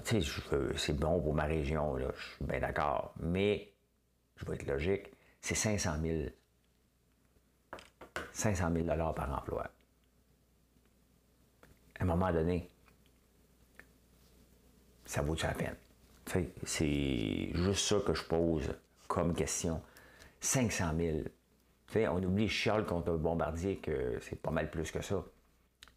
C'est 0.75 0.93
bon 0.93 1.21
pour 1.21 1.33
ma 1.33 1.45
région, 1.45 1.97
je 1.97 2.05
suis 2.05 2.45
bien 2.45 2.59
d'accord. 2.59 3.13
Mais, 3.19 3.73
je 4.35 4.45
vais 4.45 4.55
être 4.55 4.67
logique, 4.67 5.11
c'est 5.41 5.55
500 5.55 5.95
000. 6.01 6.29
500 8.33 8.71
000 8.73 8.85
par 9.13 9.33
emploi. 9.33 9.63
À 11.99 12.03
un 12.03 12.05
moment 12.05 12.31
donné, 12.31 12.69
ça 15.05 15.21
vaut 15.21 15.35
la 15.41 15.53
peine? 15.53 15.75
C'est 16.63 17.51
juste 17.53 17.87
ça 17.87 17.95
que 18.05 18.13
je 18.13 18.23
pose 18.23 18.75
comme 19.07 19.33
question. 19.33 19.81
500 20.41 20.91
000. 21.95 22.09
on 22.11 22.21
oublie 22.21 22.49
Charles 22.49 22.85
contre 22.85 23.13
bombardier 23.13 23.77
que 23.77 24.19
c'est 24.21 24.39
pas 24.39 24.51
mal 24.51 24.69
plus 24.69 24.91
que 24.91 25.01
ça. 25.01 25.23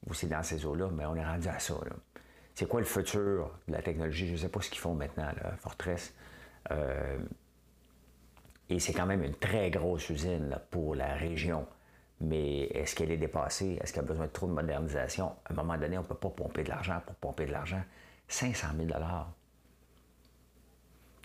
Aussi 0.08 0.26
dans 0.26 0.42
ces 0.42 0.64
eaux-là, 0.64 0.88
mais 0.92 1.04
on 1.04 1.14
est 1.14 1.24
rendu 1.24 1.48
à 1.48 1.58
ça. 1.58 1.74
C'est 2.54 2.66
quoi 2.66 2.80
le 2.80 2.86
futur 2.86 3.52
de 3.68 3.72
la 3.72 3.82
technologie? 3.82 4.26
Je 4.26 4.32
ne 4.32 4.36
sais 4.36 4.48
pas 4.48 4.60
ce 4.60 4.70
qu'ils 4.70 4.80
font 4.80 4.94
maintenant, 4.94 5.30
Fortress. 5.58 6.14
Euh, 6.70 7.18
et 8.68 8.78
c'est 8.78 8.92
quand 8.92 9.06
même 9.06 9.22
une 9.22 9.34
très 9.34 9.70
grosse 9.70 10.08
usine 10.10 10.58
pour 10.70 10.94
la 10.94 11.14
région. 11.14 11.66
Mais 12.20 12.64
est-ce 12.64 12.94
qu'elle 12.94 13.10
est 13.10 13.16
dépassée? 13.16 13.78
Est-ce 13.80 13.92
qu'elle 13.92 14.04
a 14.04 14.06
besoin 14.06 14.26
de 14.26 14.30
trop 14.30 14.46
de 14.46 14.52
modernisation? 14.52 15.34
À 15.46 15.52
un 15.52 15.54
moment 15.54 15.76
donné, 15.76 15.98
on 15.98 16.02
ne 16.02 16.06
peut 16.06 16.14
pas 16.14 16.28
pomper 16.28 16.62
de 16.62 16.68
l'argent 16.68 17.00
pour 17.06 17.16
pomper 17.16 17.46
de 17.46 17.52
l'argent. 17.52 17.82
500 18.28 18.68
000 18.76 18.88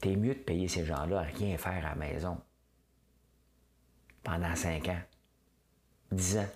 T'es 0.01 0.15
mieux 0.15 0.33
de 0.33 0.39
payer 0.39 0.67
ces 0.67 0.85
gens-là 0.85 1.19
à 1.19 1.23
rien 1.23 1.57
faire 1.57 1.85
à 1.85 1.89
la 1.89 1.95
maison 1.95 2.38
pendant 4.23 4.55
5 4.55 4.88
ans, 4.89 5.01
10 6.11 6.38
ans. 6.39 6.47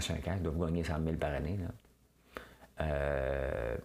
5 0.00 0.28
ans, 0.28 0.34
ils 0.36 0.42
doivent 0.42 0.58
gagner 0.58 0.84
100 0.84 1.02
000 1.02 1.16
par 1.16 1.32
année. 1.32 1.58
Euh, 2.80 3.76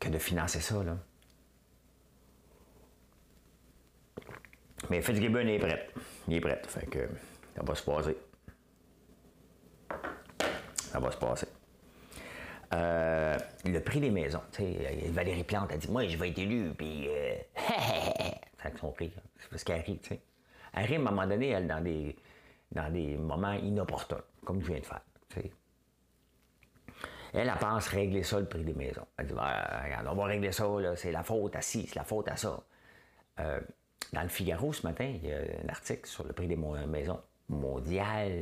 que 0.00 0.08
de 0.08 0.18
financer 0.18 0.60
ça. 0.60 0.82
Là. 0.82 0.96
Mais 4.90 5.02
Fitzgibbon 5.02 5.46
est 5.46 5.58
prêt. 5.58 5.88
Il 6.28 6.34
est 6.34 6.40
prêt. 6.40 6.60
Fait 6.66 6.86
que 6.86 7.08
ça 7.56 7.62
va 7.62 7.74
se 7.74 7.82
passer. 7.82 8.16
Ça 10.76 11.00
va 11.00 11.10
se 11.10 11.16
passer. 11.16 11.46
Euh, 12.72 13.36
le 13.64 13.78
prix 13.80 14.00
des 14.00 14.10
maisons. 14.10 14.42
Valérie 15.10 15.44
Plante 15.44 15.72
a 15.72 15.76
dit 15.76 15.90
Moi, 15.90 16.06
je 16.06 16.16
vais 16.16 16.30
être 16.30 16.38
élu, 16.38 16.72
puis. 16.76 17.08
Euh, 17.08 17.36
c'est 18.62 18.78
son 18.78 18.92
prix. 18.92 19.12
C'est 19.38 19.50
parce 19.50 19.64
qu'elle 19.64 19.80
rit, 19.80 19.98
tu 19.98 20.10
sais. 20.10 20.20
Elle 20.74 20.86
rit 20.86 20.96
à 20.96 20.98
un 20.98 21.02
moment 21.02 21.26
donné, 21.26 21.48
elle, 21.48 21.66
dans 21.66 21.82
des, 21.82 22.14
dans 22.72 22.92
des 22.92 23.16
moments 23.16 23.52
inopportuns, 23.52 24.22
comme 24.44 24.60
je 24.60 24.68
viens 24.68 24.80
de 24.80 24.86
faire. 24.86 25.00
Elle, 27.34 27.48
elle 27.48 27.58
pense 27.58 27.88
régler 27.88 28.22
ça, 28.22 28.40
le 28.40 28.46
prix 28.46 28.64
des 28.64 28.72
maisons. 28.72 29.06
Elle 29.16 29.26
dit 29.26 29.32
Regarde, 29.34 30.06
on 30.10 30.14
va 30.14 30.24
régler 30.24 30.52
ça, 30.52 30.66
c'est 30.96 31.12
la 31.12 31.22
faute 31.22 31.56
à 31.56 31.60
ci, 31.60 31.86
c'est 31.86 31.96
la 31.96 32.04
faute 32.04 32.28
à 32.28 32.36
ça. 32.36 32.60
Euh, 33.40 33.60
dans 34.12 34.22
le 34.22 34.28
Figaro 34.28 34.72
ce 34.72 34.86
matin, 34.86 35.04
il 35.04 35.28
y 35.28 35.32
a 35.32 35.38
un 35.38 35.68
article 35.68 36.06
sur 36.06 36.24
le 36.24 36.32
prix 36.32 36.46
des 36.46 36.56
maisons 36.56 37.20
mondial. 37.48 38.32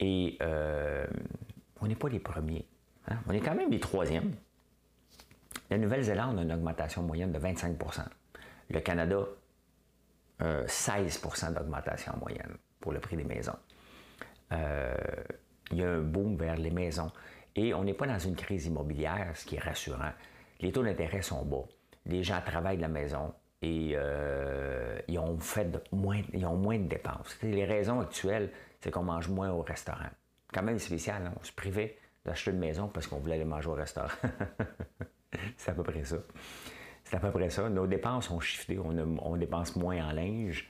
Et 0.00 0.36
euh, 0.42 1.06
on 1.80 1.86
n'est 1.86 1.96
pas 1.96 2.08
les 2.08 2.20
premiers. 2.20 2.66
Hein. 3.08 3.16
On 3.26 3.32
est 3.32 3.40
quand 3.40 3.54
même 3.54 3.70
les 3.70 3.80
troisièmes. 3.80 4.34
La 5.70 5.78
Nouvelle-Zélande 5.78 6.38
a 6.38 6.42
une 6.42 6.52
augmentation 6.52 7.02
moyenne 7.02 7.32
de 7.32 7.38
25% 7.38 8.02
Le 8.70 8.80
Canada, 8.80 9.26
16% 10.40 11.46
euh, 11.46 11.50
d'augmentation 11.52 12.12
moyenne 12.20 12.56
pour 12.80 12.92
le 12.92 13.00
prix 13.00 13.16
des 13.16 13.24
maisons. 13.24 13.56
Euh, 14.52 14.94
il 15.70 15.78
y 15.78 15.82
a 15.82 15.90
un 15.90 16.00
boom 16.00 16.36
vers 16.36 16.56
les 16.56 16.70
maisons. 16.70 17.10
Et 17.54 17.74
on 17.74 17.84
n'est 17.84 17.94
pas 17.94 18.06
dans 18.06 18.18
une 18.18 18.36
crise 18.36 18.66
immobilière, 18.66 19.32
ce 19.34 19.44
qui 19.44 19.56
est 19.56 19.60
rassurant. 19.60 20.12
Les 20.60 20.70
taux 20.72 20.82
d'intérêt 20.82 21.22
sont 21.22 21.44
bas. 21.44 21.64
Les 22.06 22.22
gens 22.22 22.40
travaillent 22.44 22.76
de 22.76 22.82
la 22.82 22.88
maison 22.88 23.34
et 23.60 23.96
ils 25.08 25.18
ont 25.18 25.38
fait 25.40 25.66
moins, 25.92 26.22
ils 26.32 26.46
ont 26.46 26.56
moins 26.56 26.78
de 26.78 26.86
dépenses. 26.86 27.36
Les 27.42 27.64
raisons 27.64 28.00
actuelles, 28.00 28.50
c'est 28.80 28.90
qu'on 28.90 29.02
mange 29.02 29.28
moins 29.28 29.50
au 29.50 29.62
restaurant. 29.62 30.10
Quand 30.52 30.62
même 30.62 30.78
spécial, 30.78 31.26
hein. 31.26 31.34
on 31.38 31.44
se 31.44 31.52
privait 31.52 31.98
d'acheter 32.24 32.52
une 32.52 32.58
maison 32.58 32.88
parce 32.88 33.06
qu'on 33.06 33.18
voulait 33.18 33.34
aller 33.34 33.44
manger 33.44 33.68
au 33.68 33.74
restaurant. 33.74 34.08
c'est 35.56 35.72
à 35.72 35.74
peu 35.74 35.82
près 35.82 36.04
ça. 36.04 36.16
C'est 37.08 37.16
à 37.16 37.20
peu 37.20 37.30
près 37.30 37.48
ça. 37.48 37.70
Nos 37.70 37.86
dépenses 37.86 38.30
ont 38.30 38.38
shifté. 38.38 38.78
On, 38.78 39.36
dépense 39.36 39.76
moins 39.76 39.96
en 40.06 40.12
linge, 40.12 40.68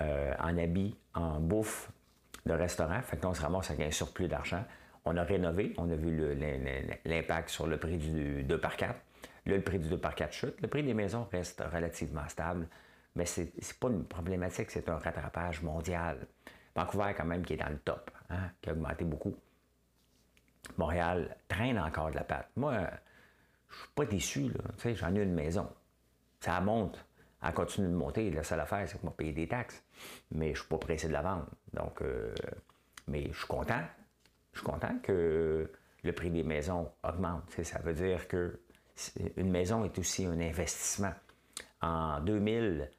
euh, 0.00 0.34
en 0.40 0.58
habits, 0.58 0.96
en 1.14 1.38
bouffe 1.38 1.92
de 2.44 2.54
restaurant. 2.54 3.00
Fait 3.02 3.16
qu'on 3.18 3.32
se 3.32 3.40
ramasse 3.40 3.70
avec 3.70 3.86
un 3.86 3.90
surplus 3.92 4.26
d'argent. 4.26 4.64
On 5.04 5.16
a 5.16 5.22
rénové. 5.22 5.74
On 5.76 5.88
a 5.88 5.94
vu 5.94 6.10
l'impact 7.04 7.50
sur 7.50 7.68
le 7.68 7.76
prix 7.78 7.98
du 7.98 8.42
2 8.42 8.60
par 8.60 8.76
4. 8.76 8.96
Là, 9.46 9.54
le 9.54 9.62
prix 9.62 9.78
du 9.78 9.88
2 9.88 9.96
par 9.96 10.16
4 10.16 10.32
chute. 10.32 10.60
Le 10.60 10.66
prix 10.66 10.82
des 10.82 10.92
maisons 10.92 11.28
reste 11.30 11.62
relativement 11.72 12.28
stable. 12.28 12.66
Mais 13.14 13.24
c'est 13.24 13.54
n'est 13.54 13.74
pas 13.78 13.88
une 13.88 14.04
problématique, 14.04 14.72
c'est 14.72 14.88
un 14.88 14.98
rattrapage 14.98 15.62
mondial. 15.62 16.26
Vancouver, 16.74 17.14
quand 17.16 17.26
même, 17.26 17.44
qui 17.44 17.52
est 17.52 17.58
dans 17.58 17.70
le 17.70 17.78
top, 17.78 18.10
hein, 18.28 18.50
qui 18.60 18.70
a 18.70 18.72
augmenté 18.72 19.04
beaucoup. 19.04 19.36
Montréal 20.78 21.36
traîne 21.46 21.78
encore 21.78 22.10
de 22.10 22.16
la 22.16 22.24
patte. 22.24 22.50
Moi, 22.56 22.74
je 23.76 23.82
suis 23.82 23.90
pas 23.94 24.04
déçu. 24.06 24.52
J'en 24.94 25.14
ai 25.14 25.22
une 25.22 25.34
maison. 25.34 25.68
Ça 26.40 26.60
monte. 26.60 27.04
Elle 27.42 27.52
continue 27.52 27.88
de 27.88 27.92
monter. 27.92 28.30
La 28.30 28.42
seule 28.42 28.60
affaire, 28.60 28.88
c'est 28.88 28.98
que 28.98 29.02
moi, 29.04 29.14
payer 29.16 29.32
des 29.32 29.48
taxes. 29.48 29.82
Mais 30.32 30.54
je 30.54 30.60
suis 30.60 30.68
pas 30.68 30.78
pressé 30.78 31.08
de 31.08 31.12
la 31.12 31.22
vendre. 31.22 31.46
Donc, 31.74 32.00
euh, 32.02 32.34
mais 33.06 33.28
je 33.30 33.36
suis 33.36 33.46
content. 33.46 33.82
Je 34.52 34.60
suis 34.60 34.66
content 34.66 34.98
que 35.02 35.70
le 36.02 36.12
prix 36.12 36.30
des 36.30 36.42
maisons 36.42 36.90
augmente. 37.04 37.50
Ça 37.62 37.78
veut 37.80 37.92
dire 37.92 38.26
que 38.28 38.60
une 39.36 39.50
maison 39.50 39.84
est 39.84 39.98
aussi 39.98 40.24
un 40.24 40.40
investissement. 40.40 41.12
En 41.82 42.20
2000, 42.20 42.90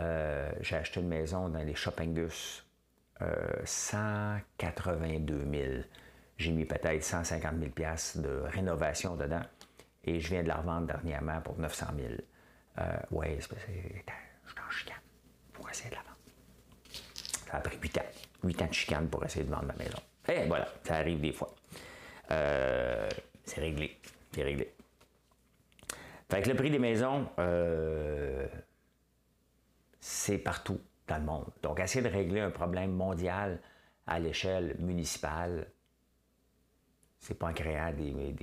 euh, 0.00 0.52
j'ai 0.60 0.76
acheté 0.76 1.00
une 1.00 1.08
maison 1.08 1.50
dans 1.50 1.62
les 1.62 1.74
shopping 1.74 2.14
bus 2.14 2.64
182 3.64 5.34
euh, 5.34 5.74
000. 5.74 5.84
J'ai 6.38 6.52
mis 6.52 6.64
peut-être 6.64 7.04
150 7.04 7.54
000 7.76 8.22
de 8.22 8.42
rénovation 8.46 9.16
dedans 9.16 9.42
et 10.04 10.20
je 10.20 10.28
viens 10.28 10.42
de 10.42 10.48
la 10.48 10.56
revendre 10.56 10.86
dernièrement 10.86 11.40
pour 11.40 11.58
900 11.58 11.86
000. 11.96 12.12
Euh, 12.78 12.96
oui, 13.10 13.26
c'est 13.40 13.48
je 13.50 14.50
suis 14.50 14.60
en 14.60 14.70
chicane 14.70 14.96
pour 15.52 15.68
essayer 15.70 15.90
de 15.90 15.94
la 15.94 16.02
vendre. 16.02 16.16
Ça 17.46 17.56
a 17.56 17.60
pris 17.60 17.78
8 17.80 17.98
ans. 17.98 18.02
8 18.44 18.62
ans 18.62 18.66
de 18.66 18.72
chicane 18.72 19.08
pour 19.08 19.24
essayer 19.24 19.44
de 19.44 19.50
vendre 19.50 19.66
ma 19.66 19.74
maison. 19.74 19.98
Et 20.28 20.46
voilà, 20.46 20.68
ça 20.84 20.96
arrive 20.96 21.20
des 21.20 21.32
fois. 21.32 21.54
Euh, 22.30 23.08
c'est 23.44 23.60
réglé. 23.60 23.98
C'est 24.32 24.42
réglé. 24.42 24.72
Fait 26.30 26.42
que 26.42 26.48
le 26.48 26.56
prix 26.56 26.70
des 26.70 26.78
maisons, 26.78 27.28
euh, 27.38 28.48
c'est 30.00 30.38
partout 30.38 30.80
dans 31.06 31.18
le 31.18 31.24
monde. 31.24 31.46
Donc, 31.62 31.78
essayer 31.78 32.02
de 32.02 32.12
régler 32.12 32.40
un 32.40 32.50
problème 32.50 32.92
mondial 32.92 33.60
à 34.06 34.18
l'échelle 34.18 34.76
municipale, 34.78 35.66
c'est 37.18 37.38
pas 37.38 37.48
en 37.48 37.52
créant 37.52 37.92
des, 37.92 38.34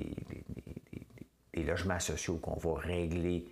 logements 1.56 2.00
sociaux 2.00 2.38
qu'on 2.38 2.58
va 2.58 2.80
régler 2.80 3.46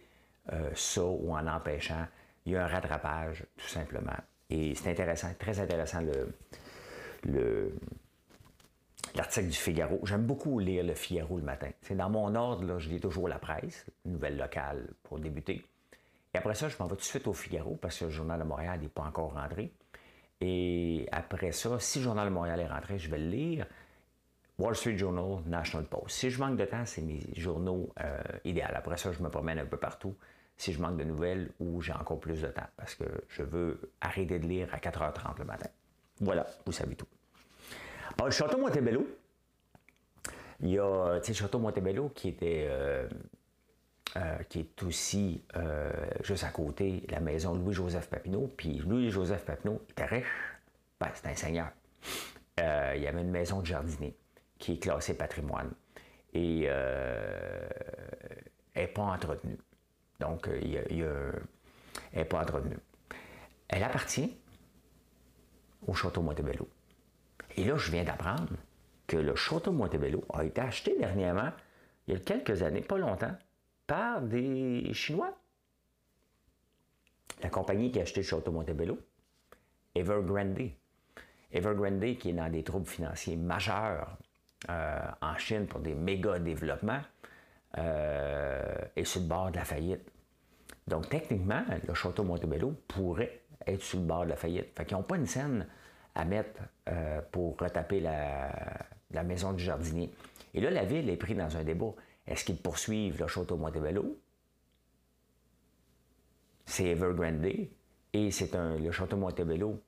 euh, 0.54 0.70
ça 0.76 1.04
ou 1.04 1.34
en 1.34 1.46
empêchant. 1.48 2.06
Il 2.46 2.54
y 2.54 2.56
a 2.56 2.64
un 2.64 2.68
rattrapage, 2.68 3.46
tout 3.58 3.68
simplement. 3.68 4.16
Et 4.50 4.76
c'est 4.76 4.92
intéressant, 4.92 5.28
très 5.38 5.60
intéressant 5.60 6.00
le, 7.24 7.74
l'article 9.16 9.48
du 9.48 9.58
Figaro. 9.58 10.00
J'aime 10.04 10.26
beaucoup 10.26 10.60
lire 10.60 10.86
le 10.86 10.94
Figaro 10.94 11.38
le 11.38 11.44
matin. 11.44 11.70
C'est 11.82 11.96
dans 11.96 12.10
mon 12.10 12.34
ordre, 12.36 12.64
là, 12.66 12.80
je 12.80 12.90
lis 12.90 13.02
toujours 13.02 13.28
la 13.28 13.40
presse, 13.40 13.86
nouvelle 14.06 14.38
locale 14.38 14.88
pour 15.04 15.20
débuter. 15.20 15.66
Et 16.34 16.38
après 16.38 16.56
ça, 16.56 16.70
je 16.70 16.76
m'en 16.80 16.86
vais 16.86 16.96
tout 16.96 17.02
de 17.02 17.06
suite 17.06 17.28
au 17.28 17.34
Figaro 17.34 17.76
parce 17.76 18.00
que 18.00 18.06
le 18.06 18.12
Journal 18.12 18.40
de 18.40 18.46
Montréal 18.46 18.80
n'est 18.80 18.88
pas 18.88 19.04
encore 19.04 19.34
rentré. 19.34 19.74
Et 20.40 21.08
après 21.12 21.52
ça, 21.52 21.80
si 21.80 22.00
le 22.00 22.06
Journal 22.06 22.30
de 22.30 22.34
Montréal 22.34 22.60
est 22.60 22.68
rentré, 22.68 23.00
je 23.00 23.10
vais 23.10 23.18
le 23.18 23.30
lire. 23.30 23.66
Wall 24.60 24.76
Street 24.76 24.98
Journal, 24.98 25.44
National 25.46 25.86
Post. 25.86 26.10
Si 26.10 26.32
je 26.32 26.40
manque 26.40 26.58
de 26.58 26.66
temps, 26.66 26.86
c'est 26.86 27.02
mes 27.02 27.22
journaux 27.36 27.94
euh, 28.02 28.22
idéaux. 28.44 28.66
Après 28.74 28.98
ça, 28.98 29.12
je 29.12 29.22
me 29.22 29.30
promène 29.30 29.60
un 29.60 29.66
peu 29.66 29.78
partout. 29.78 30.16
Si 30.58 30.74
je 30.74 30.82
manque 30.82 30.98
de 30.98 31.04
nouvelles 31.04 31.52
ou 31.60 31.82
j'ai 31.82 31.94
encore 31.94 32.20
plus 32.20 32.42
de 32.42 32.48
temps, 32.48 32.68
parce 32.76 32.96
que 32.96 33.06
je 33.30 33.44
veux 33.44 33.92
arrêter 34.02 34.40
de 34.40 34.48
lire 34.48 34.68
à 34.74 34.78
4h30 34.78 35.38
le 35.38 35.46
matin. 35.46 35.70
Voilà, 36.20 36.48
vous 36.66 36.72
savez 36.72 36.96
tout. 36.96 37.06
Alors, 38.16 38.28
le 38.28 38.32
Château 38.32 38.58
Montebello, 38.58 39.08
il 40.62 40.70
y 40.70 40.80
a, 40.80 41.22
Château 41.22 41.60
Montebello 41.60 42.10
qui 42.10 42.30
était 42.30 42.66
euh, 42.68 43.08
euh, 44.16 44.38
qui 44.50 44.62
est 44.62 44.84
aussi 44.84 45.44
euh, 45.56 45.92
juste 46.24 46.44
à 46.44 46.50
côté 46.50 47.04
la 47.10 47.20
maison 47.20 47.54
Louis-Joseph 47.54 48.10
Papineau. 48.10 48.52
Puis 48.58 48.80
Louis-Joseph 48.80 49.46
Papineau 49.46 49.84
était 49.90 50.06
riche. 50.06 50.26
Ben, 51.00 51.10
c'est 51.14 51.28
un 51.28 51.36
seigneur. 51.36 51.70
il 52.58 53.02
y 53.04 53.08
avait 53.08 53.22
une 53.22 53.30
maison 53.30 53.62
de 53.62 53.68
jardinier 53.68 54.16
qui 54.60 54.74
est 54.74 54.78
classée 54.78 55.16
patrimoine 55.16 55.72
et 56.34 56.66
euh, 56.68 57.68
n'est 58.76 58.88
pas 58.88 59.04
entretenue. 59.04 59.58
Donc, 60.20 60.50
il 60.62 60.72
y 60.72 60.78
a, 60.78 60.82
elle 60.88 62.20
n'est 62.20 62.26
pas 62.26 62.42
entretenue. 62.42 62.80
Elle 63.68 63.84
appartient 63.84 64.38
au 65.86 65.94
Château 65.94 66.22
Montebello. 66.22 66.68
Et 67.56 67.64
là, 67.64 67.78
je 67.78 67.92
viens 67.92 68.04
d'apprendre 68.04 68.54
que 69.08 69.18
le 69.18 69.36
Château 69.36 69.72
Montebello 69.72 70.24
a 70.34 70.44
été 70.44 70.62
acheté 70.62 70.98
dernièrement, 70.98 71.52
il 72.08 72.14
y 72.14 72.18
a 72.18 72.20
quelques 72.20 72.62
années, 72.62 72.82
pas 72.82 72.98
longtemps, 72.98 73.36
par 73.86 74.22
des 74.22 74.94
Chinois. 74.94 75.34
La 77.42 77.50
compagnie 77.50 77.92
qui 77.92 78.00
a 78.00 78.04
acheté 78.04 78.22
le 78.22 78.26
Château 78.26 78.52
Montebello, 78.52 79.00
Evergrande. 79.96 80.72
Evergrande 81.52 82.18
qui 82.18 82.30
est 82.30 82.34
dans 82.34 82.52
des 82.52 82.64
troubles 82.64 82.88
financiers 82.88 83.38
majeurs 83.38 84.18
euh, 84.20 84.27
en 84.68 85.38
Chine 85.38 85.68
pour 85.68 85.80
des 85.80 85.94
méga 85.94 86.40
développements 86.40 87.02
euh, 87.78 88.76
est 88.96 89.04
sur 89.04 89.22
le 89.22 89.28
bord 89.28 89.52
de 89.52 89.58
la 89.58 89.66
faillite. 89.66 90.10
Donc 90.88 91.10
techniquement, 91.10 91.64
le 91.88 91.94
Château 91.94 92.24
Montebello 92.24 92.74
pourrait 92.88 93.42
être 93.68 93.82
sur 93.82 94.00
le 94.00 94.06
bord 94.06 94.24
de 94.24 94.30
la 94.30 94.36
faillite. 94.36 94.76
Fait 94.76 94.86
qu'ils 94.86 94.98
n'ont 94.98 95.04
pas 95.04 95.18
une 95.18 95.28
scène 95.28 95.68
à 96.16 96.26
mettre 96.26 96.62
euh, 96.88 97.22
pour 97.32 97.60
retaper 97.60 98.00
la, 98.00 98.50
la, 99.12 99.24
maison 99.24 99.54
du 99.54 99.64
jardinier. 99.64 100.12
Et 100.54 100.62
là, 100.62 100.72
la 100.72 100.86
ville 100.86 101.10
est 101.10 101.18
prise 101.18 101.38
dans 101.38 101.56
un 101.56 101.64
débat. 101.64 101.94
Est-ce 102.26 102.46
qu'ils 102.46 102.58
poursuivent 102.58 103.20
le 103.20 103.28
Château 103.28 103.58
Montebello? 103.58 104.18
C'est 106.66 106.86
Evergrande 106.86 107.46
et 108.14 108.32
c'est 108.32 108.56
un, 108.56 108.78
le 108.78 108.92
Château 108.92 109.18
Montebello 109.18 109.82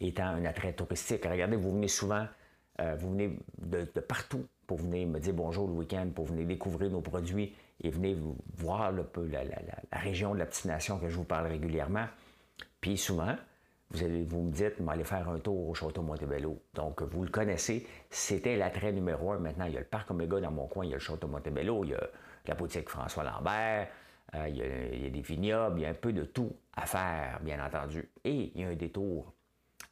étant 0.00 0.26
un 0.26 0.44
attrait 0.44 0.74
touristique. 0.74 1.24
Regardez, 1.24 1.56
vous 1.56 1.72
venez 1.72 1.88
souvent, 1.88 2.26
euh, 2.80 2.94
vous 2.98 3.10
venez 3.10 3.38
de, 3.58 3.84
partout 4.00 4.46
pour 4.66 4.78
venir 4.78 5.06
me 5.08 5.18
dire 5.18 5.34
bonjour 5.34 5.66
le 5.66 5.74
week-end, 5.74 6.08
pour 6.14 6.26
venir 6.26 6.46
découvrir 6.46 6.90
nos 6.90 7.00
produits 7.00 7.54
et 7.80 7.90
venir 7.90 8.16
voir 8.56 8.92
le, 8.92 9.04
la, 9.30 9.44
la, 9.44 9.98
région 9.98 10.34
de 10.34 10.38
la 10.38 10.46
petite 10.46 10.66
nation 10.66 10.98
que 10.98 11.08
je 11.08 11.16
vous 11.16 11.24
parle 11.24 11.46
régulièrement. 11.46 12.06
Puis 12.80 12.96
souvent, 12.96 13.36
vous, 13.90 14.02
allez, 14.04 14.24
vous 14.24 14.42
me 14.42 14.50
dites, 14.50 14.74
allez 14.88 15.04
faire 15.04 15.28
un 15.28 15.38
tour 15.38 15.68
au 15.68 15.74
Château 15.74 16.02
Montebello. 16.02 16.60
Donc, 16.74 17.02
vous 17.02 17.24
le 17.24 17.30
connaissez, 17.30 17.86
c'était 18.10 18.56
l'attrait 18.56 18.92
numéro 18.92 19.32
un. 19.32 19.38
Maintenant, 19.38 19.64
il 19.64 19.74
y 19.74 19.76
a 19.76 19.80
le 19.80 19.86
Parc 19.86 20.10
Omega 20.10 20.40
dans 20.40 20.50
mon 20.50 20.66
coin, 20.66 20.84
il 20.84 20.90
y 20.90 20.92
a 20.92 20.96
le 20.96 21.00
Château 21.00 21.28
Montebello, 21.28 21.84
il 21.84 21.90
y 21.90 21.94
a 21.94 22.08
la 22.46 22.54
boutique 22.54 22.88
François 22.88 23.24
Lambert, 23.24 23.88
euh, 24.34 24.48
il, 24.48 24.56
y 24.56 24.62
a, 24.62 24.66
il, 24.92 25.02
y 25.04 25.06
a, 25.06 25.10
des 25.10 25.20
vignobles, 25.22 25.80
il 25.80 25.82
y 25.82 25.86
a 25.86 25.90
un 25.90 25.94
peu 25.94 26.12
de 26.12 26.24
tout 26.24 26.52
à 26.74 26.84
faire, 26.86 27.40
bien 27.40 27.64
entendu. 27.64 28.10
Et 28.24 28.52
il 28.54 28.60
y 28.60 28.64
a 28.64 28.68
un 28.68 28.74
détour 28.74 29.32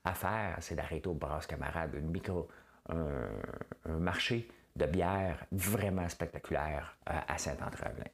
à 0.04 0.14
faire, 0.14 0.56
c'est 0.60 0.74
d'arrêter 0.74 1.08
au 1.08 1.14
Brasse 1.14 1.46
Camarade, 1.46 1.94
une 1.94 2.10
micro, 2.10 2.48
un, 2.88 3.98
marché 3.98 4.48
de 4.74 4.86
bière 4.86 5.44
vraiment 5.52 6.08
spectaculaire 6.08 6.96
euh, 7.08 7.18
à 7.26 7.38
Saint-André-Avelin. 7.38 8.10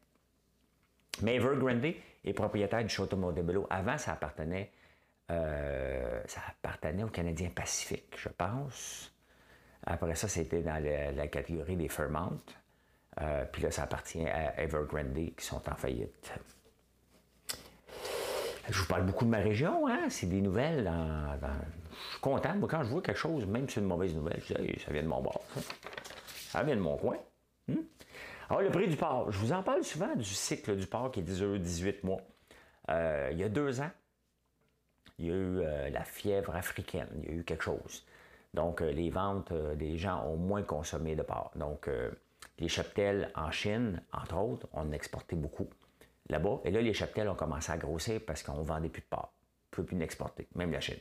Mais 1.22 1.36
Evergrande 1.36 1.94
est 2.24 2.32
propriétaire 2.32 2.82
du 2.82 2.88
Château 2.88 3.16
Montebello. 3.16 3.66
Avant, 3.68 3.98
ça 3.98 4.12
appartenait 4.12 4.70
euh, 5.30 6.20
ça 6.26 6.40
appartenait 6.48 7.04
au 7.04 7.08
Canadien 7.08 7.50
Pacifique, 7.50 8.16
je 8.16 8.28
pense. 8.28 9.12
Après 9.86 10.14
ça, 10.14 10.28
c'était 10.28 10.62
dans 10.62 10.82
la 10.82 11.26
catégorie 11.28 11.76
des 11.76 11.88
Fairmont. 11.88 12.38
Euh, 13.20 13.44
puis 13.50 13.62
là, 13.62 13.70
ça 13.70 13.84
appartient 13.84 14.26
à 14.26 14.60
Evergrande 14.60 15.34
qui 15.36 15.44
sont 15.44 15.68
en 15.68 15.74
faillite. 15.74 16.32
Je 18.70 18.78
vous 18.78 18.86
parle 18.86 19.04
beaucoup 19.04 19.24
de 19.24 19.30
ma 19.30 19.38
région, 19.38 19.88
hein? 19.88 20.08
c'est 20.08 20.28
des 20.28 20.40
nouvelles. 20.40 20.90
Je 20.90 21.81
suis 22.10 22.20
content. 22.20 22.54
Moi, 22.56 22.68
quand 22.68 22.82
je 22.82 22.88
vois 22.88 23.02
quelque 23.02 23.18
chose, 23.18 23.46
même 23.46 23.68
si 23.68 23.74
c'est 23.74 23.80
une 23.80 23.86
mauvaise 23.86 24.14
nouvelle, 24.14 24.40
je 24.46 24.54
dis 24.54 24.80
ça 24.84 24.92
vient 24.92 25.02
de 25.02 25.08
mon 25.08 25.20
bord. 25.20 25.42
Ça, 26.50 26.62
vient 26.62 26.76
de 26.76 26.80
mon 26.80 26.96
coin. 26.96 27.16
Hmm? 27.68 27.76
Alors, 28.48 28.62
le 28.62 28.70
prix 28.70 28.88
du 28.88 28.96
porc. 28.96 29.30
Je 29.30 29.38
vous 29.38 29.52
en 29.52 29.62
parle 29.62 29.82
souvent 29.84 30.14
du 30.14 30.24
cycle 30.24 30.76
du 30.76 30.86
porc 30.86 31.12
qui 31.12 31.20
est 31.20 31.22
18 31.22 32.04
mois. 32.04 32.20
Euh, 32.90 33.30
il 33.32 33.38
y 33.38 33.44
a 33.44 33.48
deux 33.48 33.80
ans, 33.80 33.90
il 35.18 35.26
y 35.26 35.30
a 35.30 35.34
eu 35.34 35.60
euh, 35.60 35.90
la 35.90 36.04
fièvre 36.04 36.54
africaine, 36.54 37.08
il 37.22 37.24
y 37.24 37.28
a 37.28 37.34
eu 37.38 37.44
quelque 37.44 37.62
chose. 37.62 38.04
Donc, 38.52 38.82
euh, 38.82 38.90
les 38.90 39.08
ventes, 39.08 39.52
des 39.52 39.96
gens 39.96 40.26
ont 40.26 40.36
moins 40.36 40.62
consommé 40.62 41.14
de 41.14 41.22
porc. 41.22 41.52
Donc, 41.56 41.88
les 42.58 42.68
cheptels 42.68 43.30
en 43.34 43.50
Chine, 43.50 44.02
entre 44.12 44.36
autres, 44.36 44.68
on 44.72 44.92
exportait 44.92 45.36
beaucoup 45.36 45.68
là-bas. 46.28 46.60
Et 46.64 46.70
là, 46.70 46.82
les 46.82 46.92
cheptels 46.92 47.28
ont 47.28 47.34
commencé 47.34 47.72
à 47.72 47.76
grossir 47.76 48.20
parce 48.26 48.42
qu'on 48.42 48.62
vendait 48.62 48.88
plus 48.88 49.02
de 49.02 49.06
porc. 49.06 49.32
On 49.32 49.80
ne 49.80 49.82
peut 49.82 49.84
plus 49.84 49.96
l'exporter, 49.96 50.46
même 50.54 50.72
la 50.72 50.80
Chine. 50.80 50.98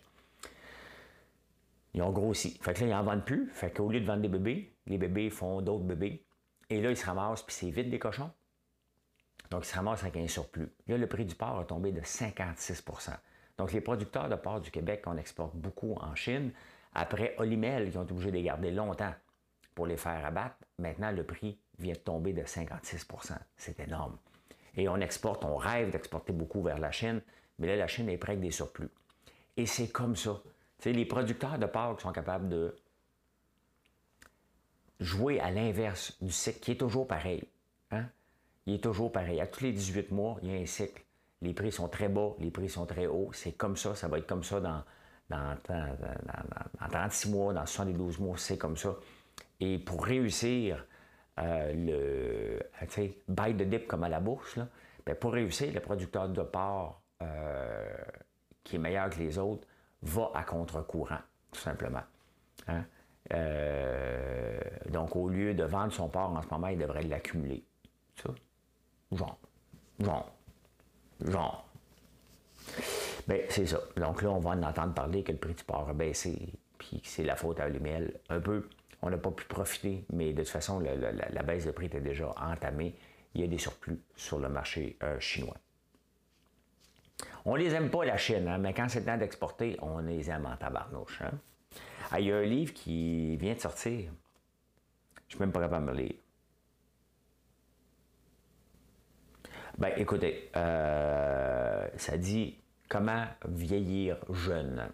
Ils 1.94 2.02
ont 2.02 2.12
grossi. 2.12 2.58
Fait 2.62 2.74
que 2.74 2.82
là, 2.82 2.88
ils 2.88 2.90
n'en 2.92 3.04
vendent 3.04 3.26
plus. 3.26 3.50
Fait 3.52 3.72
qu'au 3.72 3.90
lieu 3.90 4.00
de 4.00 4.06
vendre 4.06 4.22
des 4.22 4.28
bébés, 4.28 4.74
les 4.88 4.98
bébés 4.98 5.30
font 5.30 5.62
d'autres 5.62 5.84
bébés. 5.84 6.26
Et 6.70 6.82
là, 6.82 6.90
ils 6.90 6.98
se 6.98 7.06
ramassent, 7.06 7.44
puis 7.44 7.56
c'est 7.56 7.70
vite 7.70 7.90
des 7.90 8.00
cochons. 8.00 8.32
Donc, 9.50 9.66
ils 9.66 9.70
se 9.70 9.76
ramassent 9.76 10.04
avec 10.04 10.16
un 10.16 10.28
surplus. 10.28 10.72
Là, 10.88 10.98
le 10.98 11.08
prix 11.08 11.26
du 11.26 11.36
porc 11.36 11.60
a 11.60 11.66
tombé 11.66 11.92
de 11.92 12.00
56% 12.00 13.12
donc, 13.62 13.74
les 13.74 13.82
producteurs 13.82 14.28
de 14.28 14.36
porc 14.36 14.62
du 14.62 14.72
Québec, 14.72 15.04
on 15.06 15.18
exporte 15.18 15.56
beaucoup 15.56 15.94
en 16.02 16.16
Chine. 16.16 16.52
Après 16.96 17.36
Olimel, 17.38 17.92
qui 17.92 17.98
ont 18.00 18.04
été 18.04 18.12
obligés 18.12 18.32
de 18.32 18.38
les 18.38 18.42
garder 18.42 18.72
longtemps 18.72 19.14
pour 19.76 19.86
les 19.86 19.98
faire 19.98 20.26
abattre, 20.26 20.56
maintenant, 20.80 21.12
le 21.12 21.24
prix 21.24 21.60
vient 21.78 21.94
de 21.94 22.00
tomber 22.00 22.34
de 22.34 22.42
56% 22.42 23.34
C'est 23.58 23.80
énorme. 23.80 24.18
Et 24.76 24.90
on 24.90 24.98
exporte, 24.98 25.46
on 25.46 25.58
rêve 25.58 25.92
d'exporter 25.92 26.34
beaucoup 26.34 26.64
vers 26.64 26.80
la 26.80 26.90
Chine, 26.90 27.22
mais 27.60 27.68
là, 27.68 27.76
la 27.76 27.86
Chine 27.86 28.10
est 28.10 28.18
prête 28.18 28.40
des 28.40 28.50
surplus. 28.50 28.90
Et 29.58 29.68
c'est 29.68 29.90
comme 29.90 30.16
ça. 30.16 30.42
Les 30.86 31.06
producteurs 31.06 31.60
de 31.60 31.66
porc 31.66 32.02
sont 32.02 32.12
capables 32.12 32.50
de 32.50 32.76
jouer 35.00 35.40
à 35.40 35.52
l'inverse 35.52 36.18
du 36.22 36.32
cycle, 36.32 36.60
qui 36.60 36.72
est 36.72 36.80
toujours 36.80 37.08
pareil. 37.08 37.44
Hein? 37.92 38.06
Il 38.66 38.76
est 38.76 38.84
toujours 38.84 39.12
pareil. 39.12 39.42
À 39.42 39.48
tous 39.48 39.64
les 39.64 39.72
18 39.72 40.12
mois, 40.12 40.38
il 40.44 40.52
y 40.52 40.56
a 40.56 40.60
un 40.60 40.66
cycle 40.66 41.04
les 41.42 41.54
prix 41.54 41.72
sont 41.72 41.88
très 41.88 42.08
bas, 42.08 42.34
les 42.40 42.52
prix 42.52 42.70
sont 42.70 42.86
très 42.86 43.08
hauts. 43.08 43.32
C'est 43.34 43.54
comme 43.54 43.76
ça, 43.76 43.96
ça 43.96 44.08
va 44.08 44.20
être 44.20 44.28
comme 44.28 44.44
ça 44.44 44.60
dans, 44.60 44.84
dans, 45.30 45.58
36 46.90 47.32
mois, 47.32 47.54
dans 47.54 47.66
72 47.66 48.20
mois, 48.20 48.38
c'est 48.38 48.58
comme 48.58 48.78
ça. 48.78 48.96
Et 49.60 49.80
pour 49.80 50.06
réussir 50.06 50.86
euh, 51.40 51.74
le 51.74 52.88
tu 52.88 53.14
buy 53.28 53.54
the 53.54 53.64
dip 53.64 53.88
comme 53.88 54.04
à 54.04 54.10
la 54.10 54.20
bourse, 54.20 54.60
ben, 55.06 55.16
pour 55.16 55.34
réussir, 55.34 55.74
le 55.74 55.80
producteur 55.80 56.30
de 56.30 56.44
porc 56.44 57.02
euh, 57.22 57.88
qui 58.64 58.76
est 58.76 58.80
meilleur 58.80 59.10
que 59.10 59.18
les 59.18 59.38
autres 59.38 59.68
va 60.04 60.32
à 60.34 60.44
contre-courant, 60.44 61.20
tout 61.52 61.60
simplement. 61.60 62.04
Hein. 62.68 62.84
Euh, 63.34 64.60
donc, 64.90 65.16
au 65.16 65.30
lieu 65.30 65.54
de 65.54 65.64
vendre 65.64 65.94
son 65.94 66.10
porc 66.10 66.36
en 66.36 66.42
ce 66.42 66.48
moment, 66.50 66.68
il 66.68 66.78
devrait 66.78 67.04
l'accumuler. 67.04 67.64
Ça? 68.22 68.30
Genre. 69.12 69.38
Genre. 70.00 70.32
Genre. 71.26 71.68
Ben, 73.28 73.42
c'est 73.50 73.68
ça. 73.68 73.80
Donc 73.98 74.22
là, 74.22 74.32
on 74.32 74.40
va 74.40 74.52
en 74.52 74.64
entendre 74.64 74.94
parler 74.94 75.24
que 75.24 75.32
le 75.32 75.38
prix 75.38 75.54
du 75.54 75.64
porc 75.64 75.88
a 75.90 75.94
baissé, 75.94 76.54
puis 76.78 77.02
que 77.02 77.08
c'est 77.08 77.24
la 77.24 77.36
faute 77.36 77.60
à 77.60 77.70
l'humiel. 77.70 78.20
Un 78.30 78.40
peu, 78.40 78.68
on 79.02 79.10
n'a 79.10 79.18
pas 79.18 79.32
pu 79.32 79.46
profiter, 79.46 80.06
mais 80.12 80.34
de 80.34 80.42
toute 80.42 80.50
façon, 80.50 80.80
la, 80.80 81.44
baisse 81.44 81.66
de 81.66 81.72
prix 81.72 81.86
était 81.86 82.02
déjà 82.02 82.34
entamée. 82.38 82.96
Il 83.34 83.42
y 83.42 83.44
a 83.44 83.48
des 83.48 83.58
surplus 83.58 84.00
sur 84.16 84.40
le 84.40 84.50
marché 84.50 84.98
euh, 85.04 85.20
chinois. 85.20 85.56
On 87.46 87.56
les 87.56 87.74
aime 87.74 87.90
pas, 87.90 88.06
la 88.06 88.18
Chine, 88.18 88.48
hein, 88.48 88.58
mais 88.58 88.74
quand 88.74 88.88
c'est 88.90 89.00
le 89.00 89.06
temps 89.06 89.18
d'exporter, 89.18 89.78
on 89.82 90.00
les 90.00 90.30
aime 90.30 90.46
en 90.46 90.56
tabarnouche. 90.56 91.22
Hein? 91.22 91.32
Ah, 92.12 92.20
il 92.20 92.28
y 92.28 92.32
a 92.32 92.38
un 92.38 92.44
livre 92.44 92.74
qui 92.74 93.38
vient 93.38 93.54
de 93.54 93.60
sortir. 93.60 94.12
Je 95.16 95.22
ne 95.22 95.30
suis 95.30 95.40
même 95.40 95.52
pas 95.52 95.62
capable 95.62 95.88
de 95.88 95.92
me 95.92 95.98
lire. 95.98 96.16
Ben, 99.78 99.94
écoutez, 99.98 100.52
euh, 100.56 101.88
ça 101.96 102.18
dit 102.18 102.60
comment 102.90 103.26
vieillir 103.48 104.18
jeune. 104.30 104.90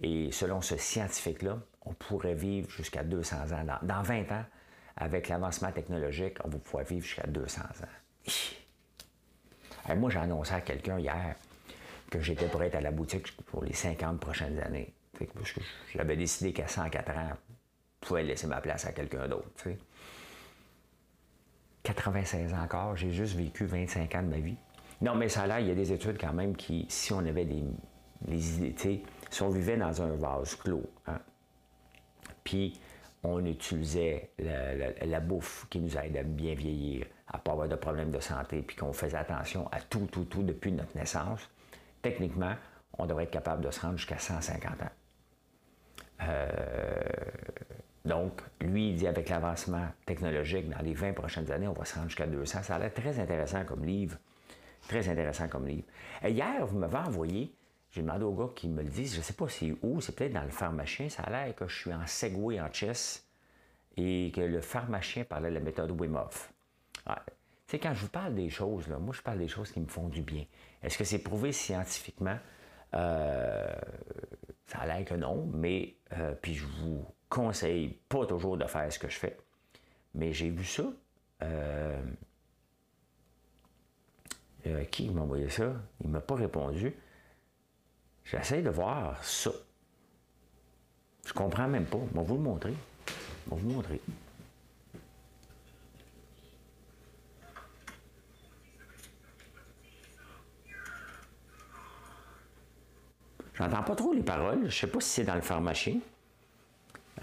Et 0.00 0.32
selon 0.32 0.62
ce 0.62 0.76
scientifique-là, 0.76 1.58
on 1.84 1.92
pourrait 1.92 2.34
vivre 2.34 2.70
jusqu'à 2.70 3.04
200 3.04 3.52
ans. 3.52 3.78
Dans, 3.82 4.02
20 4.02 4.32
ans, 4.32 4.44
avec 4.96 5.28
l'avancement 5.28 5.70
technologique, 5.72 6.38
on 6.44 6.48
va 6.48 6.58
pouvoir 6.58 6.84
vivre 6.84 7.04
jusqu'à 7.04 7.26
200 7.26 7.60
ans. 7.62 8.30
Moi, 9.96 10.10
j'ai 10.10 10.18
annoncé 10.18 10.54
à 10.54 10.60
quelqu'un 10.60 10.98
hier 10.98 11.34
que 12.10 12.20
j'étais 12.20 12.46
prêt 12.46 12.74
à 12.74 12.80
la 12.80 12.90
boutique 12.90 13.36
pour 13.46 13.64
les 13.64 13.72
50 13.72 14.20
prochaines 14.20 14.58
années. 14.60 14.92
Parce 15.34 15.52
que 15.52 15.60
j'avais 15.94 16.16
décidé 16.16 16.52
qu'à 16.52 16.68
104 16.68 17.10
ans, 17.10 17.32
je 18.02 18.08
pouvais 18.08 18.22
laisser 18.22 18.46
ma 18.46 18.60
place 18.60 18.86
à 18.86 18.92
quelqu'un 18.92 19.26
d'autre. 19.26 19.50
96 21.82 22.52
ans 22.52 22.62
encore, 22.62 22.96
j'ai 22.96 23.12
juste 23.12 23.34
vécu 23.34 23.64
25 23.64 24.14
ans 24.14 24.22
de 24.22 24.28
ma 24.28 24.38
vie. 24.38 24.56
Non, 25.00 25.14
mais 25.14 25.28
ça 25.28 25.46
là, 25.46 25.60
il 25.60 25.68
y 25.68 25.70
a 25.70 25.74
des 25.74 25.92
études 25.92 26.18
quand 26.20 26.32
même 26.32 26.56
qui, 26.56 26.86
si 26.88 27.12
on 27.12 27.20
avait 27.20 27.44
des, 27.44 27.64
idées, 28.58 29.02
si 29.30 29.42
on 29.42 29.48
vivait 29.48 29.76
dans 29.76 30.02
un 30.02 30.16
vase 30.16 30.56
clos, 30.56 30.88
hein, 31.06 31.20
puis 32.44 32.78
on 33.24 33.44
utilisait 33.44 34.30
la, 34.38 35.20
bouffe 35.20 35.66
qui 35.70 35.80
nous 35.80 35.96
aide 35.96 36.16
à 36.16 36.22
bien 36.22 36.54
vieillir, 36.54 37.06
à 37.28 37.38
ne 37.38 37.42
pas 37.42 37.52
avoir 37.52 37.68
de 37.68 37.74
problèmes 37.74 38.10
de 38.10 38.20
santé, 38.20 38.62
puis 38.62 38.76
qu'on 38.76 38.92
faisait 38.92 39.16
attention 39.16 39.68
à 39.72 39.80
tout, 39.80 40.06
tout, 40.10 40.24
tout 40.24 40.42
depuis 40.42 40.72
notre 40.72 40.96
naissance, 40.96 41.48
techniquement, 42.00 42.54
on 42.98 43.06
devrait 43.06 43.24
être 43.24 43.30
capable 43.30 43.64
de 43.64 43.70
se 43.70 43.80
rendre 43.80 43.96
jusqu'à 43.96 44.18
150 44.18 44.82
ans. 44.82 44.90
Euh, 46.22 47.00
donc, 48.04 48.40
lui, 48.60 48.90
il 48.90 48.96
dit 48.96 49.06
avec 49.06 49.28
l'avancement 49.28 49.86
technologique, 50.06 50.68
dans 50.68 50.82
les 50.82 50.94
20 50.94 51.12
prochaines 51.12 51.50
années, 51.50 51.68
on 51.68 51.72
va 51.72 51.84
se 51.84 51.94
rendre 51.94 52.08
jusqu'à 52.08 52.26
200. 52.26 52.62
Ça 52.62 52.76
a 52.76 52.78
l'air 52.78 52.94
très 52.94 53.18
intéressant 53.20 53.64
comme 53.64 53.84
livre. 53.84 54.16
Très 54.88 55.08
intéressant 55.08 55.48
comme 55.48 55.66
livre. 55.66 55.86
Hier, 56.24 56.64
vous 56.64 56.78
m'avez 56.78 56.96
envoyé, 56.96 57.52
j'ai 57.90 58.02
demandé 58.02 58.24
au 58.24 58.32
gars 58.32 58.50
qui 58.54 58.68
me 58.68 58.82
le 58.82 58.88
dise, 58.88 59.14
je 59.14 59.18
ne 59.18 59.22
sais 59.22 59.32
pas 59.32 59.48
c'est 59.48 59.74
où, 59.82 60.00
c'est 60.00 60.14
peut-être 60.14 60.32
dans 60.32 60.44
le 60.44 60.50
pharmacien, 60.50 61.08
ça 61.08 61.22
a 61.22 61.30
l'air 61.30 61.54
que 61.54 61.66
je 61.66 61.76
suis 61.76 61.92
en 61.92 62.06
Segway 62.06 62.60
en 62.60 62.72
chess 62.72 63.26
et 63.96 64.30
que 64.34 64.40
le 64.40 64.60
pharmacien 64.60 65.24
parlait 65.24 65.48
de 65.48 65.54
la 65.54 65.60
méthode 65.60 65.90
Wim. 65.98 66.18
Tu 66.28 67.12
sais, 67.66 67.78
quand 67.78 67.92
je 67.94 68.00
vous 68.00 68.08
parle 68.08 68.34
des 68.34 68.48
choses, 68.48 68.88
moi, 68.88 69.14
je 69.14 69.20
parle 69.20 69.38
des 69.38 69.48
choses 69.48 69.70
qui 69.70 69.80
me 69.80 69.86
font 69.88 70.08
du 70.08 70.22
bien. 70.22 70.44
Est-ce 70.82 70.96
que 70.96 71.04
c'est 71.04 71.18
prouvé 71.18 71.52
scientifiquement? 71.52 72.38
Euh, 72.94 73.74
ça 74.66 74.78
a 74.78 74.86
l'air 74.86 75.04
que 75.04 75.14
non, 75.14 75.46
mais 75.52 75.96
euh, 76.12 76.34
puis 76.40 76.54
je 76.54 76.64
vous 76.64 77.04
conseille 77.28 77.98
pas 78.08 78.24
toujours 78.24 78.56
de 78.56 78.64
faire 78.64 78.90
ce 78.90 78.98
que 78.98 79.08
je 79.08 79.18
fais. 79.18 79.36
Mais 80.14 80.32
j'ai 80.32 80.48
vu 80.50 80.64
ça. 80.64 80.84
Euh, 81.42 82.02
euh, 84.66 84.84
qui 84.84 85.10
m'a 85.10 85.22
envoyé 85.22 85.48
ça? 85.48 85.72
Il 86.02 86.10
m'a 86.10 86.20
pas 86.20 86.36
répondu. 86.36 86.94
J'essaie 88.30 88.60
de 88.60 88.68
voir 88.68 89.22
ça. 89.24 89.50
Je 91.24 91.32
comprends 91.32 91.66
même 91.66 91.86
pas. 91.86 91.98
Je 92.12 92.18
vais 92.18 92.24
vous 92.24 92.34
le 92.34 92.40
montrer. 92.40 92.74
Je 93.06 93.54
vais 93.54 93.60
vous 93.60 93.68
montrer. 93.68 94.00
J'entends 103.54 103.82
pas 103.82 103.96
trop 103.96 104.12
les 104.12 104.22
paroles. 104.22 104.70
Je 104.70 104.76
sais 104.76 104.86
pas 104.86 105.00
si 105.00 105.08
c'est 105.08 105.24
dans 105.24 105.34
le 105.34 105.40
pharmacien. 105.40 105.98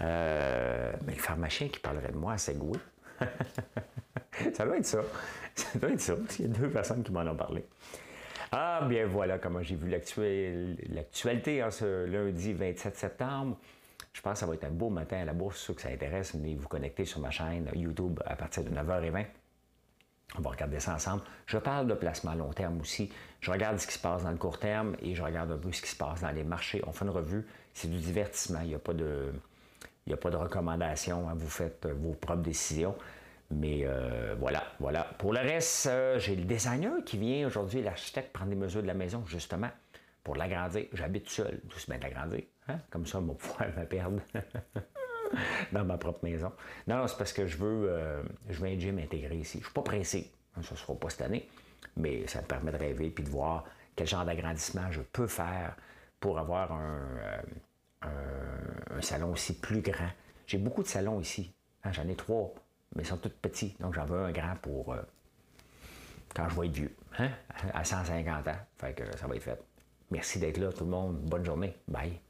Euh, 0.00 0.92
mais 1.06 1.14
le 1.14 1.20
pharmacien 1.20 1.68
qui 1.68 1.78
parlerait 1.78 2.12
de 2.12 2.18
moi 2.18 2.32
à 2.32 2.38
Segway. 2.38 2.78
ça 4.52 4.66
doit 4.66 4.76
être 4.76 4.86
ça. 4.86 5.00
Ça 5.54 5.78
doit 5.78 5.90
être 5.90 6.00
ça, 6.00 6.14
qu'il 6.28 6.46
y 6.46 6.48
a 6.50 6.58
deux 6.58 6.68
personnes 6.68 7.02
qui 7.02 7.12
m'en 7.12 7.22
ont 7.22 7.36
parlé. 7.36 7.64
Ah, 8.52 8.86
bien 8.88 9.06
voilà 9.06 9.38
comment 9.38 9.62
j'ai 9.62 9.76
vu 9.76 9.88
l'actualité 9.90 11.62
en 11.62 11.70
ce 11.70 12.04
lundi 12.04 12.52
27 12.52 12.96
septembre. 12.96 13.56
Je 14.12 14.22
pense 14.22 14.34
que 14.34 14.38
ça 14.40 14.46
va 14.46 14.54
être 14.54 14.64
un 14.64 14.70
beau 14.70 14.88
matin 14.88 15.18
à 15.18 15.24
la 15.24 15.32
bourse. 15.32 15.58
Ceux 15.58 15.74
que 15.74 15.82
ça 15.82 15.88
intéresse, 15.88 16.34
venez 16.34 16.54
vous 16.54 16.68
connecter 16.68 17.04
sur 17.04 17.20
ma 17.20 17.30
chaîne 17.30 17.68
YouTube 17.74 18.20
à 18.24 18.36
partir 18.36 18.64
de 18.64 18.70
9h20. 18.70 19.26
On 20.38 20.40
va 20.42 20.50
regarder 20.50 20.80
ça 20.80 20.94
ensemble. 20.94 21.22
Je 21.46 21.58
parle 21.58 21.86
de 21.86 21.94
placement 21.94 22.32
à 22.32 22.34
long 22.34 22.52
terme 22.52 22.80
aussi. 22.80 23.10
Je 23.40 23.50
regarde 23.50 23.78
ce 23.78 23.86
qui 23.86 23.94
se 23.94 23.98
passe 23.98 24.22
dans 24.22 24.30
le 24.30 24.36
court 24.36 24.58
terme 24.58 24.96
et 25.00 25.14
je 25.14 25.22
regarde 25.22 25.52
un 25.52 25.58
peu 25.58 25.70
ce 25.72 25.82
qui 25.82 25.90
se 25.90 25.96
passe 25.96 26.22
dans 26.22 26.30
les 26.30 26.44
marchés. 26.44 26.82
On 26.86 26.92
fait 26.92 27.04
une 27.04 27.10
revue. 27.10 27.46
C'est 27.74 27.90
du 27.90 27.98
divertissement. 27.98 28.60
Il 28.62 28.68
n'y 28.68 28.74
a 28.74 28.78
pas 28.78 28.94
de. 28.94 29.32
Il 30.06 30.12
a 30.12 30.16
pas 30.16 30.30
de 30.30 30.36
recommandation, 30.36 31.28
hein. 31.28 31.34
vous 31.36 31.48
faites 31.48 31.84
euh, 31.84 31.92
vos 31.92 32.12
propres 32.12 32.42
décisions. 32.42 32.94
Mais 33.50 33.82
euh, 33.84 34.34
voilà, 34.38 34.64
voilà. 34.80 35.04
Pour 35.18 35.32
le 35.32 35.40
reste, 35.40 35.86
euh, 35.86 36.18
j'ai 36.18 36.34
le 36.34 36.44
designer 36.44 37.04
qui 37.04 37.16
vient 37.16 37.46
aujourd'hui, 37.46 37.82
l'architecte, 37.82 38.32
prendre 38.32 38.50
des 38.50 38.56
mesures 38.56 38.82
de 38.82 38.86
la 38.86 38.94
maison, 38.94 39.24
justement, 39.26 39.70
pour 40.24 40.36
l'agrandir. 40.36 40.86
J'habite 40.92 41.28
seul, 41.28 41.60
doucement 41.64 41.96
l'agrandir. 42.00 42.42
Hein? 42.68 42.80
Comme 42.90 43.06
ça, 43.06 43.18
on 43.18 43.22
va 43.22 43.34
pouvoir 43.38 43.68
me 43.76 43.84
perdre 43.84 44.20
dans 45.72 45.84
ma 45.84 45.96
propre 45.96 46.24
maison. 46.24 46.52
Non, 46.86 46.96
non 46.98 47.06
c'est 47.06 47.18
parce 47.18 47.32
que 47.32 47.46
je 47.46 47.56
veux, 47.56 48.24
je 48.48 48.58
veux 48.60 48.68
un 48.68 48.78
gym 48.78 48.98
intégré 48.98 49.36
ici. 49.36 49.58
Je 49.58 49.58
ne 49.58 49.64
suis 49.64 49.74
pas 49.74 49.82
pressé. 49.82 50.32
Ça 50.62 50.72
ne 50.72 50.76
sera 50.76 50.94
pas 50.94 51.10
cette 51.10 51.22
année, 51.22 51.48
mais 51.96 52.26
ça 52.26 52.40
me 52.40 52.46
permet 52.46 52.72
de 52.72 52.78
rêver 52.78 53.12
et 53.16 53.22
de 53.22 53.28
voir 53.28 53.64
quel 53.94 54.06
genre 54.06 54.24
d'agrandissement 54.24 54.90
je 54.90 55.02
peux 55.02 55.26
faire 55.26 55.76
pour 56.18 56.38
avoir 56.38 56.72
un, 56.72 56.98
un, 58.02 59.00
salon 59.00 59.32
aussi 59.32 59.58
plus 59.58 59.80
grand. 59.80 60.10
J'ai 60.46 60.58
beaucoup 60.58 60.82
de 60.82 60.88
salons 60.88 61.20
ici. 61.20 61.52
Hein, 61.84 61.92
j'en 61.92 62.08
ai 62.08 62.14
trois, 62.14 62.54
mais 62.96 63.02
ils 63.02 63.06
sont 63.06 63.18
tous 63.18 63.28
petits. 63.28 63.76
Donc 63.80 63.94
j'en 63.94 64.06
veux 64.06 64.24
un 64.24 64.32
grand 64.32 64.56
pour 64.60 64.92
euh, 64.92 65.02
quand 66.34 66.48
je 66.48 66.60
vais 66.60 66.66
être 66.66 66.72
vieux. 66.74 66.96
Hein? 67.18 67.30
À 67.72 67.84
150 67.84 68.48
ans. 68.48 68.52
Fait 68.78 68.94
que 68.94 69.16
ça 69.16 69.26
va 69.26 69.36
être 69.36 69.42
fait. 69.42 69.60
Merci 70.10 70.38
d'être 70.38 70.58
là, 70.58 70.72
tout 70.72 70.84
le 70.84 70.90
monde. 70.90 71.18
Bonne 71.22 71.44
journée. 71.44 71.76
Bye. 71.86 72.20